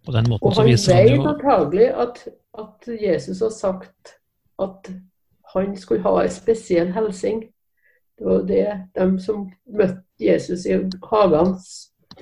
På 0.09 0.15
den 0.15 0.29
måten 0.29 0.47
Og 0.47 0.55
så 0.55 0.63
han 0.63 0.71
viser 0.71 0.95
han 0.95 1.05
vet 1.05 1.15
jo 1.15 1.29
antagelig 1.29 1.87
at, 2.03 2.19
at 2.57 2.87
Jesus 3.01 3.39
har 3.45 3.53
sagt 3.53 4.15
at 4.59 4.91
han 5.53 5.77
skulle 5.77 6.01
ha 6.01 6.23
en 6.23 6.33
spesiell 6.33 6.89
hilsing. 6.95 7.43
Det 8.17 8.25
var 8.25 8.41
det 8.49 8.65
de 8.97 9.05
som 9.21 9.43
møtte 9.69 10.01
Jesus 10.19 10.65
i 10.65 10.79
hagen, 11.11 11.53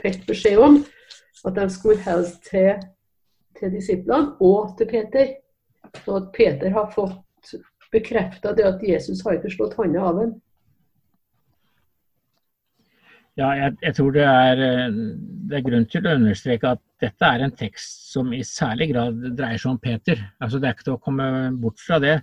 fikk 0.01 0.25
beskjed 0.27 0.59
om. 0.61 0.77
At 1.45 1.55
de 1.55 1.69
skulle 1.71 2.03
hilse 2.03 2.37
til, 2.49 2.83
til 3.59 3.71
disiplene 3.71 4.35
og 4.43 4.75
til 4.77 4.91
Peter. 4.91 5.31
Så 6.03 6.19
at 6.19 6.29
Peter 6.35 6.69
har 6.75 6.91
fått 6.91 7.55
bekrefta 7.91 8.51
det 8.53 8.67
at 8.67 8.83
Jesus 8.83 9.23
har 9.23 9.39
ikke 9.39 9.53
slått 9.55 9.79
hånda 9.79 10.03
av 10.03 10.21
ham. 10.21 10.35
Ja, 13.37 13.51
jeg, 13.53 13.75
jeg 13.83 13.93
tror 13.93 14.13
det 14.15 14.23
er, 14.25 14.59
eh, 14.65 14.95
det 15.49 15.59
er 15.59 15.65
grunn 15.67 15.85
til 15.91 16.07
å 16.07 16.15
understreke 16.17 16.71
at 16.73 16.81
dette 17.03 17.27
er 17.27 17.43
en 17.45 17.53
tekst 17.53 18.07
som 18.09 18.31
i 18.33 18.41
særlig 18.45 18.89
grad 18.95 19.19
dreier 19.37 19.61
seg 19.61 19.75
om 19.75 19.81
Peter. 19.81 20.23
Altså, 20.41 20.57
det 20.57 20.69
er 20.69 20.77
ikke 20.77 20.87
til 20.87 20.95
å 20.95 21.03
komme 21.05 21.27
bort 21.61 21.83
fra 21.83 21.99
det. 22.01 22.15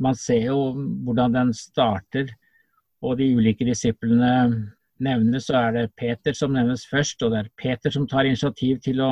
Man 0.00 0.14
ser 0.14 0.44
jo 0.52 0.60
hvordan 1.04 1.34
den 1.34 1.50
starter, 1.58 2.30
og 3.02 3.18
de 3.18 3.32
ulike 3.34 3.66
disiplene 3.66 4.30
nevnes. 5.02 5.48
Så 5.48 5.58
er 5.58 5.74
det 5.74 5.84
Peter 5.98 6.36
som 6.38 6.54
nevnes 6.54 6.86
først, 6.86 7.24
og 7.26 7.34
det 7.34 7.42
er 7.42 7.52
Peter 7.58 7.90
som 7.90 8.06
tar 8.06 8.28
initiativ 8.28 8.78
til 8.84 9.02
å 9.02 9.10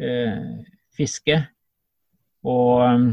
eh, 0.00 0.64
fiske. 0.96 1.42
Og 2.48 2.84
um, 2.88 3.08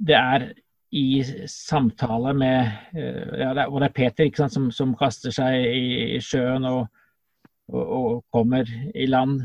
det 0.00 0.16
er 0.16 0.48
i 0.92 1.24
samtale 1.48 2.34
med 2.36 2.70
eh, 2.92 3.38
ja, 3.40 3.52
det 3.56 3.66
Og 3.70 3.80
det 3.80 3.88
er 3.88 3.96
Peter 3.96 4.28
sant, 4.36 4.52
som, 4.52 4.68
som 4.70 4.92
kaster 4.98 5.32
seg 5.32 5.64
i 5.64 6.18
sjøen 6.20 6.66
og, 6.68 6.82
og, 7.72 7.82
og, 7.82 8.24
kommer 8.32 8.68
i 8.94 9.06
land 9.08 9.40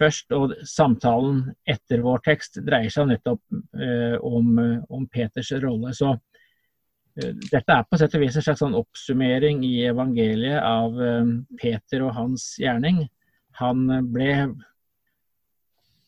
først. 0.00 0.32
Og 0.34 0.56
samtalen 0.66 1.44
etter 1.68 2.02
vår 2.02 2.24
tekst 2.26 2.58
dreier 2.66 2.90
seg 2.90 3.06
nettopp 3.12 3.42
eh, 3.78 4.16
om, 4.18 4.58
om, 4.88 5.06
Peters 5.06 5.52
rolle. 5.62 5.94
Så 5.94 6.10
eh, 6.10 7.36
dette 7.52 7.76
er 7.76 7.86
på 7.86 8.00
sett 8.00 8.16
og 8.18 8.24
vis 8.24 8.40
en 8.40 8.46
slags 8.48 8.64
sånn 8.64 8.74
oppsummering 8.78 9.62
i 9.68 9.76
evangeliet 9.92 10.58
av 10.58 10.98
eh, 10.98 11.36
Peter 11.60 12.02
og 12.08 12.16
hans 12.18 12.56
gjerning. 12.58 13.04
Han 13.62 13.86
ble 14.10 14.32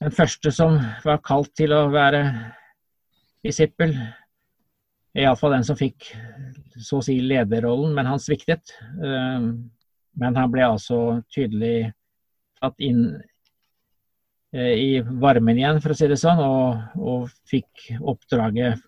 den 0.03 0.17
første 0.17 0.51
som 0.51 0.81
var 1.05 1.23
kalt 1.23 1.53
til 1.55 1.71
å 1.77 1.85
være 1.95 2.25
disippel. 3.47 3.95
Iallfall 5.19 5.59
den 5.59 5.67
som 5.67 5.77
fikk 5.77 6.09
så 6.81 7.01
å 7.01 7.05
si 7.05 7.19
lederrollen, 7.21 7.93
men 7.97 8.09
han 8.09 8.23
sviktet. 8.23 8.73
Eh, 8.81 9.51
men 10.23 10.39
han 10.39 10.53
ble 10.53 10.65
altså 10.67 11.21
tydelig 11.33 11.93
tatt 12.63 12.81
inn 12.85 13.05
eh, 14.57 14.73
i 14.73 14.91
varmen 15.03 15.61
igjen, 15.61 15.83
for 15.85 15.93
å 15.93 15.99
si 15.99 16.09
det 16.09 16.21
sånn, 16.21 16.41
og, 16.41 16.97
og 16.97 17.29
fikk 17.51 17.91
oppdraget 18.01 18.81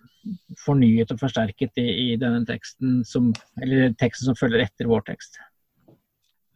fornyet 0.57 1.11
og 1.13 1.21
forsterket 1.21 1.77
i, 1.77 1.89
i 2.07 2.07
denne 2.17 2.41
teksten 2.47 3.03
som, 3.05 3.29
eller 3.61 3.93
teksten 3.99 4.31
som 4.31 4.39
følger 4.39 4.65
etter 4.65 4.89
vår 4.89 5.05
tekst. 5.11 5.37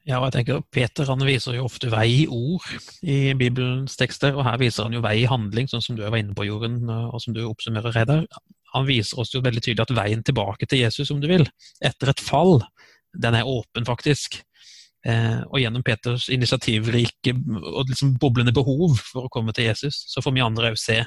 Ja, 0.07 0.17
og 0.17 0.29
jeg 0.29 0.39
tenker 0.39 0.63
Peter 0.73 1.05
han 1.05 1.21
viser 1.21 1.53
jo 1.53 1.67
ofte 1.67 1.91
vei 1.91 2.23
i 2.23 2.27
ord 2.33 2.65
i 3.05 3.35
Bibelens 3.37 3.99
tekster, 3.99 4.33
og 4.33 4.47
her 4.47 4.57
viser 4.57 4.87
han 4.87 4.95
jo 4.95 5.03
vei 5.05 5.19
i 5.21 5.27
handling, 5.29 5.69
sånn 5.69 5.83
som 5.85 5.99
du 5.99 6.01
var 6.01 6.17
inne 6.17 6.33
på, 6.33 6.47
Jorunn, 6.47 6.81
og 6.89 7.19
som 7.21 7.35
du 7.35 7.43
oppsummerer, 7.45 7.93
Reidar 7.93 8.25
han 8.73 8.85
viser 8.87 9.21
oss 9.21 9.33
jo 9.33 9.41
veldig 9.45 9.63
tydelig 9.63 9.85
at 9.85 9.95
veien 9.97 10.21
tilbake 10.25 10.67
til 10.69 10.83
Jesus, 10.83 11.11
om 11.13 11.21
du 11.21 11.27
vil, 11.31 11.47
etter 11.85 12.11
et 12.11 12.23
fall, 12.23 12.59
den 13.17 13.37
er 13.39 13.49
åpen, 13.49 13.87
faktisk. 13.87 14.41
Eh, 15.07 15.39
og 15.47 15.61
gjennom 15.61 15.83
Peters 15.85 16.25
initiativrike 16.33 17.31
og 17.31 17.87
liksom 17.87 18.17
boblende 18.19 18.51
behov 18.55 18.97
for 18.99 19.25
å 19.27 19.31
komme 19.31 19.55
til 19.55 19.69
Jesus, 19.69 20.01
så 20.11 20.23
får 20.23 20.35
vi 20.35 20.43
andre 20.43 20.73
òg 20.73 20.79
se 20.79 20.97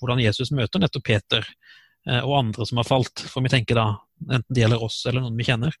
hvordan 0.00 0.22
Jesus 0.24 0.50
møter 0.56 0.82
nettopp 0.82 1.06
Peter 1.06 1.46
eh, 1.46 2.22
og 2.24 2.40
andre 2.40 2.66
som 2.66 2.82
har 2.82 2.88
falt. 2.88 3.22
For 3.30 3.46
vi 3.46 3.52
tenker 3.54 3.78
da, 3.78 3.86
enten 4.26 4.50
det 4.50 4.64
gjelder 4.64 4.82
oss 4.88 4.98
eller 5.06 5.22
noen 5.22 5.38
vi 5.38 5.46
kjenner, 5.46 5.78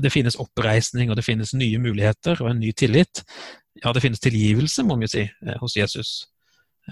det 0.00 0.12
finnes 0.12 0.38
oppreisning 0.38 1.10
og 1.10 1.18
det 1.18 1.26
finnes 1.26 1.54
nye 1.56 1.80
muligheter 1.82 2.38
og 2.42 2.52
en 2.52 2.60
ny 2.62 2.70
tillit. 2.76 3.24
Ja, 3.80 3.90
det 3.92 4.04
finnes 4.04 4.22
tilgivelse, 4.22 4.84
må 4.86 4.98
vi 5.00 5.10
si, 5.10 5.24
eh, 5.24 5.58
hos 5.60 5.76
Jesus. 5.80 6.12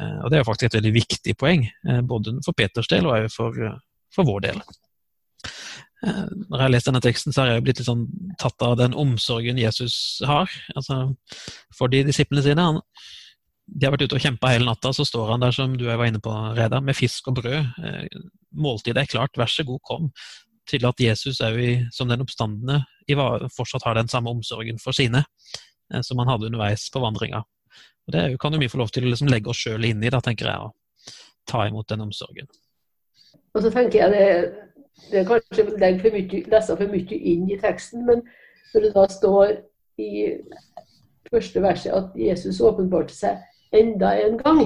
Eh, 0.01 0.19
og 0.25 0.31
Det 0.31 0.39
er 0.39 0.47
faktisk 0.47 0.71
et 0.71 0.79
veldig 0.81 0.95
viktig 0.95 1.37
poeng, 1.39 1.67
eh, 1.89 2.01
både 2.01 2.39
for 2.45 2.57
Peters 2.57 2.89
del 2.89 3.07
og 3.07 3.31
for, 3.33 3.53
eh, 3.53 3.79
for 4.15 4.25
vår 4.25 4.41
del. 4.49 4.63
Når 6.03 6.59
jeg 6.59 6.61
har 6.61 6.69
lest 6.69 6.87
denne 6.87 7.01
teksten, 7.01 7.33
så 7.33 7.43
har 7.43 7.47
jeg 7.47 7.63
blitt 7.63 7.79
litt 7.79 7.87
sånn 7.87 8.09
tatt 8.37 8.61
av 8.61 8.77
den 8.77 8.93
omsorgen 8.93 9.57
Jesus 9.57 10.21
har 10.27 10.51
altså 10.75 11.17
for 11.73 11.87
de 11.87 12.03
disiplene 12.03 12.43
sine. 12.43 12.59
Han, 12.59 12.81
de 13.69 13.87
har 13.87 13.93
vært 13.93 14.09
ute 14.11 14.17
og 14.17 14.21
kjempa 14.21 14.51
hele 14.51 14.67
natta, 14.67 14.91
så 14.91 15.07
står 15.07 15.31
han 15.31 15.41
der 15.41 15.53
som 15.53 15.77
du 15.79 15.85
var 15.85 16.03
inne 16.05 16.19
på, 16.19 16.57
Reda, 16.57 16.81
med 16.81 16.97
fisk 16.97 17.29
og 17.29 17.37
brød. 17.37 17.71
Måltidet 18.51 18.99
er 18.99 19.07
klart, 19.07 19.39
vær 19.39 19.47
så 19.47 19.63
god, 19.65 19.79
kom. 19.87 20.11
Til 20.67 20.85
at 20.87 20.99
Jesus 20.99 21.41
i, 21.41 21.87
som 21.93 22.09
den 22.09 22.21
oppstandende, 22.21 22.85
fortsatt 23.55 23.85
har 23.85 23.95
den 23.95 24.09
samme 24.09 24.31
omsorgen 24.31 24.83
for 24.83 24.91
sine 24.91 25.25
som 26.03 26.19
han 26.19 26.29
hadde 26.29 26.47
underveis 26.51 26.91
på 26.91 26.99
vandringa. 26.99 27.45
Og 28.07 28.15
Det 28.15 28.41
kan 28.41 28.53
jo 28.53 28.61
vi 28.61 28.71
få 28.71 28.81
lov 28.81 28.91
til 28.91 29.07
å 29.07 29.13
liksom 29.13 29.31
legge 29.31 29.51
oss 29.53 29.63
sjøl 29.63 29.85
inn 29.87 30.03
i, 30.03 30.11
da, 30.11 30.21
tenker 30.21 30.49
jeg, 30.51 30.59
å 30.59 31.17
ta 31.49 31.67
imot 31.69 31.89
den 31.89 32.05
omsorgen. 32.05 32.51
Og 33.55 33.63
så 33.63 33.71
tenker 33.71 33.99
jeg 34.01 34.13
det, 34.13 34.27
det 35.11 35.23
er 35.23 35.29
kanskje 35.29 35.65
legger 35.67 35.81
legge 35.83 36.03
for 36.05 36.17
mye, 36.17 36.43
lese 36.55 36.77
for 36.79 36.93
mye 36.93 37.19
inn 37.33 37.49
i 37.51 37.59
teksten, 37.61 38.07
men 38.09 38.23
når 38.73 38.87
det 38.87 38.93
da 38.97 39.07
står 39.13 39.57
i 40.01 40.11
første 41.31 41.63
verset 41.63 41.97
at 41.97 42.15
Jesus 42.19 42.61
åpenbarte 42.65 43.15
seg 43.15 43.77
enda 43.77 44.15
en 44.21 44.39
gang 44.41 44.63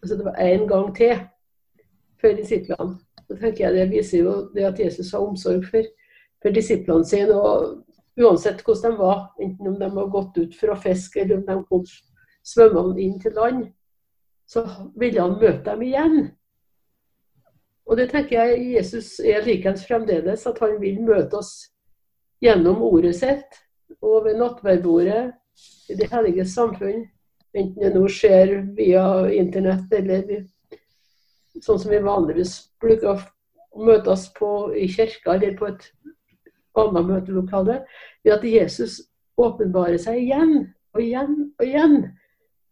Altså 0.00 0.16
det 0.16 0.24
var 0.24 0.38
en 0.40 0.62
gang 0.68 0.86
til 0.96 1.18
for 2.20 2.32
disiplene. 2.32 2.94
Så 3.28 3.36
tenker 3.36 3.66
jeg 3.66 3.74
Det 3.74 3.90
viser 3.90 4.22
jo 4.22 4.30
det 4.54 4.64
at 4.64 4.78
Jesus 4.80 5.10
har 5.12 5.20
omsorg 5.20 5.66
for, 5.68 5.84
for 6.42 6.56
disiplene 6.56 7.04
sine. 7.04 7.34
og 7.36 7.84
Uansett 8.18 8.64
hvordan 8.66 8.96
de 8.96 8.98
var, 8.98 9.20
enten 9.38 9.68
om 9.68 9.78
de 9.78 9.90
har 9.94 10.10
gått 10.10 10.38
ut 10.38 10.56
for 10.58 10.72
å 10.72 10.80
fiske 10.80 11.22
eller 11.22 11.38
om 11.38 11.46
de 11.46 11.58
kom 11.68 11.84
svømmende 12.46 13.02
inn 13.02 13.18
til 13.22 13.36
land, 13.36 13.68
så 14.50 14.64
ville 14.98 15.22
han 15.22 15.38
møte 15.38 15.62
dem 15.70 15.82
igjen. 15.86 16.16
Og 17.86 17.98
det 17.98 18.10
tenker 18.10 18.38
jeg 18.38 18.66
Jesus 18.74 19.16
er 19.22 19.44
likeens 19.46 19.84
fremdeles, 19.86 20.46
at 20.46 20.58
han 20.62 20.76
vil 20.82 21.00
møte 21.02 21.38
oss 21.40 21.70
gjennom 22.42 22.82
ordet 22.86 23.16
sitt 23.18 23.60
og 24.00 24.24
ved 24.26 24.38
nattverdbordet 24.38 25.22
i 25.90 25.96
det 25.98 26.08
hellige 26.12 26.46
samfunn. 26.46 27.04
Enten 27.50 27.82
det 27.82 27.90
nå 27.96 28.04
skjer 28.06 28.60
via 28.76 29.04
internett 29.34 29.90
eller 29.98 30.44
sånn 31.58 31.80
som 31.82 31.90
vi 31.90 31.98
vanligvis 32.04 32.54
bruker 32.80 33.10
å 33.16 33.82
møtes 33.86 34.28
på 34.38 34.70
i 34.78 34.86
kirka 34.90 35.34
eller 35.34 35.56
på 35.58 35.66
et 35.72 35.88
annet 36.82 37.08
møtelokale 37.08 37.80
ved 38.24 38.34
at 38.36 38.46
Jesus 38.46 39.00
åpenbarer 39.40 40.00
seg 40.00 40.20
igjen 40.24 40.54
og 40.94 41.02
igjen 41.04 41.36
og 41.58 41.64
igjen. 41.66 41.96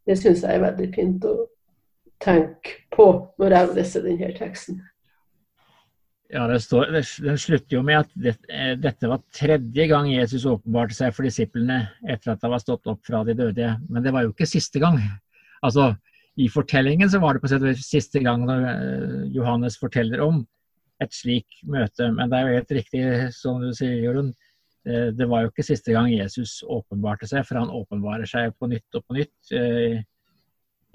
Det 0.08 0.16
syns 0.18 0.44
jeg 0.44 0.56
er 0.56 0.64
veldig 0.64 0.90
fint 0.94 1.24
å 1.28 1.34
tenke 2.22 2.78
på 2.94 3.08
når 3.40 3.54
jeg 3.54 3.74
leser 3.76 4.06
denne 4.06 4.30
teksten. 4.36 4.80
Ja, 6.28 6.44
det 6.50 6.58
står, 6.60 6.90
Den 7.24 7.38
slutter 7.40 7.78
jo 7.78 7.82
med 7.82 8.02
at 8.02 8.10
det, 8.12 8.34
eh, 8.52 8.74
dette 8.76 9.08
var 9.08 9.22
tredje 9.32 9.86
gang 9.88 10.10
Jesus 10.10 10.44
åpenbarte 10.44 10.96
seg 10.96 11.14
for 11.16 11.24
disiplene 11.24 11.86
etter 12.04 12.34
at 12.34 12.44
han 12.44 12.52
var 12.52 12.60
stått 12.60 12.90
opp 12.90 13.00
fra 13.06 13.22
de 13.24 13.36
døde. 13.36 13.70
Men 13.88 14.04
det 14.04 14.12
var 14.12 14.26
jo 14.26 14.34
ikke 14.34 14.48
siste 14.48 14.82
gang. 14.82 15.00
Altså, 15.64 15.94
I 16.36 16.50
fortellingen 16.52 17.08
så 17.10 17.20
var 17.22 17.34
det 17.34 17.42
på 17.42 17.48
sett 17.48 17.64
siste 17.80 18.20
gang 18.20 18.44
eh, 18.50 19.24
Johannes 19.32 19.80
forteller 19.80 20.20
om 20.26 20.44
et 21.02 21.14
slik 21.14 21.60
møte. 21.68 22.10
Men 22.14 22.30
det 22.30 22.38
er 22.38 22.46
jo 22.46 22.58
helt 22.58 22.76
riktig 22.78 23.02
som 23.36 23.62
du 23.62 23.70
sier, 23.76 23.98
Jorunn. 24.02 24.32
Eh, 24.88 25.10
det 25.14 25.26
var 25.30 25.44
jo 25.44 25.52
ikke 25.52 25.66
siste 25.66 25.94
gang 25.94 26.10
Jesus 26.12 26.60
åpenbarte 26.66 27.28
seg, 27.28 27.44
for 27.46 27.60
han 27.60 27.72
åpenbarer 27.74 28.28
seg 28.28 28.54
på 28.58 28.70
nytt 28.70 28.98
og 28.98 29.04
på 29.06 29.18
nytt 29.18 29.52
eh, 29.56 29.98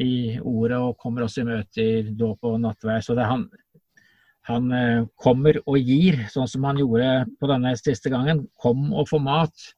i 0.03 0.13
ordet 0.39 0.79
og 0.79 0.97
kommer 1.01 1.25
også 1.25 1.43
i 1.43 1.49
møte 1.51 1.83
i 1.83 2.15
dåp 2.17 2.49
og 2.49 2.59
nattvær. 2.63 3.03
Så 3.05 3.15
det 3.17 3.25
er 3.25 3.31
han, 3.31 3.45
han 4.49 4.71
eh, 4.75 5.05
kommer 5.19 5.59
og 5.63 5.79
gir, 5.79 6.23
sånn 6.33 6.49
som 6.49 6.65
han 6.69 6.81
gjorde 6.81 7.13
på 7.39 7.51
denne 7.51 7.75
siste 7.79 8.11
gangen. 8.13 8.47
Kom 8.59 8.89
og 8.91 9.09
få 9.11 9.21
mat. 9.23 9.69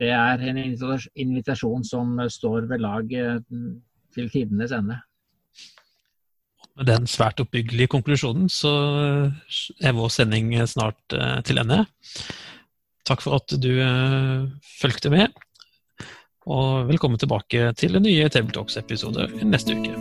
Det 0.00 0.10
er 0.16 0.40
en 0.48 0.56
invitasjon 0.56 1.84
som 1.84 2.16
står 2.32 2.64
ved 2.70 2.80
lag 2.80 3.10
til 3.10 4.30
tidenes 4.32 4.72
ende. 4.72 4.96
Med 6.78 6.86
den 6.88 7.08
svært 7.10 7.40
oppbyggelige 7.42 7.90
konklusjonen 7.92 8.46
så 8.52 8.70
er 9.82 9.96
vår 9.96 10.12
sending 10.14 10.54
snart 10.70 11.00
til 11.44 11.60
ende. 11.60 11.84
Takk 13.08 13.24
for 13.24 13.40
at 13.40 13.54
du 13.58 13.72
uh, 13.82 14.46
fulgte 14.80 15.10
med. 15.12 15.34
Og 16.50 16.88
velkommen 16.88 17.20
tilbake 17.20 17.72
til 17.78 17.98
nye 18.00 18.28
Tabletalks-episoder 18.32 19.34
neste 19.44 19.76
uke. 19.76 19.92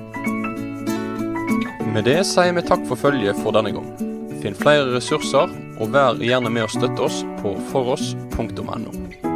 Med 1.89 2.05
det 2.05 2.21
sier 2.29 2.53
vi 2.55 2.63
takk 2.65 2.85
for 2.89 2.99
følget 3.01 3.39
for 3.43 3.55
denne 3.55 3.73
gang. 3.75 3.89
Finn 4.39 4.55
flere 4.55 4.87
ressurser, 4.93 5.51
og 5.79 5.95
vær 5.95 6.21
gjerne 6.23 6.53
med 6.53 6.67
å 6.67 6.71
støtte 6.71 7.09
oss 7.09 7.23
på 7.41 7.57
foross.no. 7.73 9.28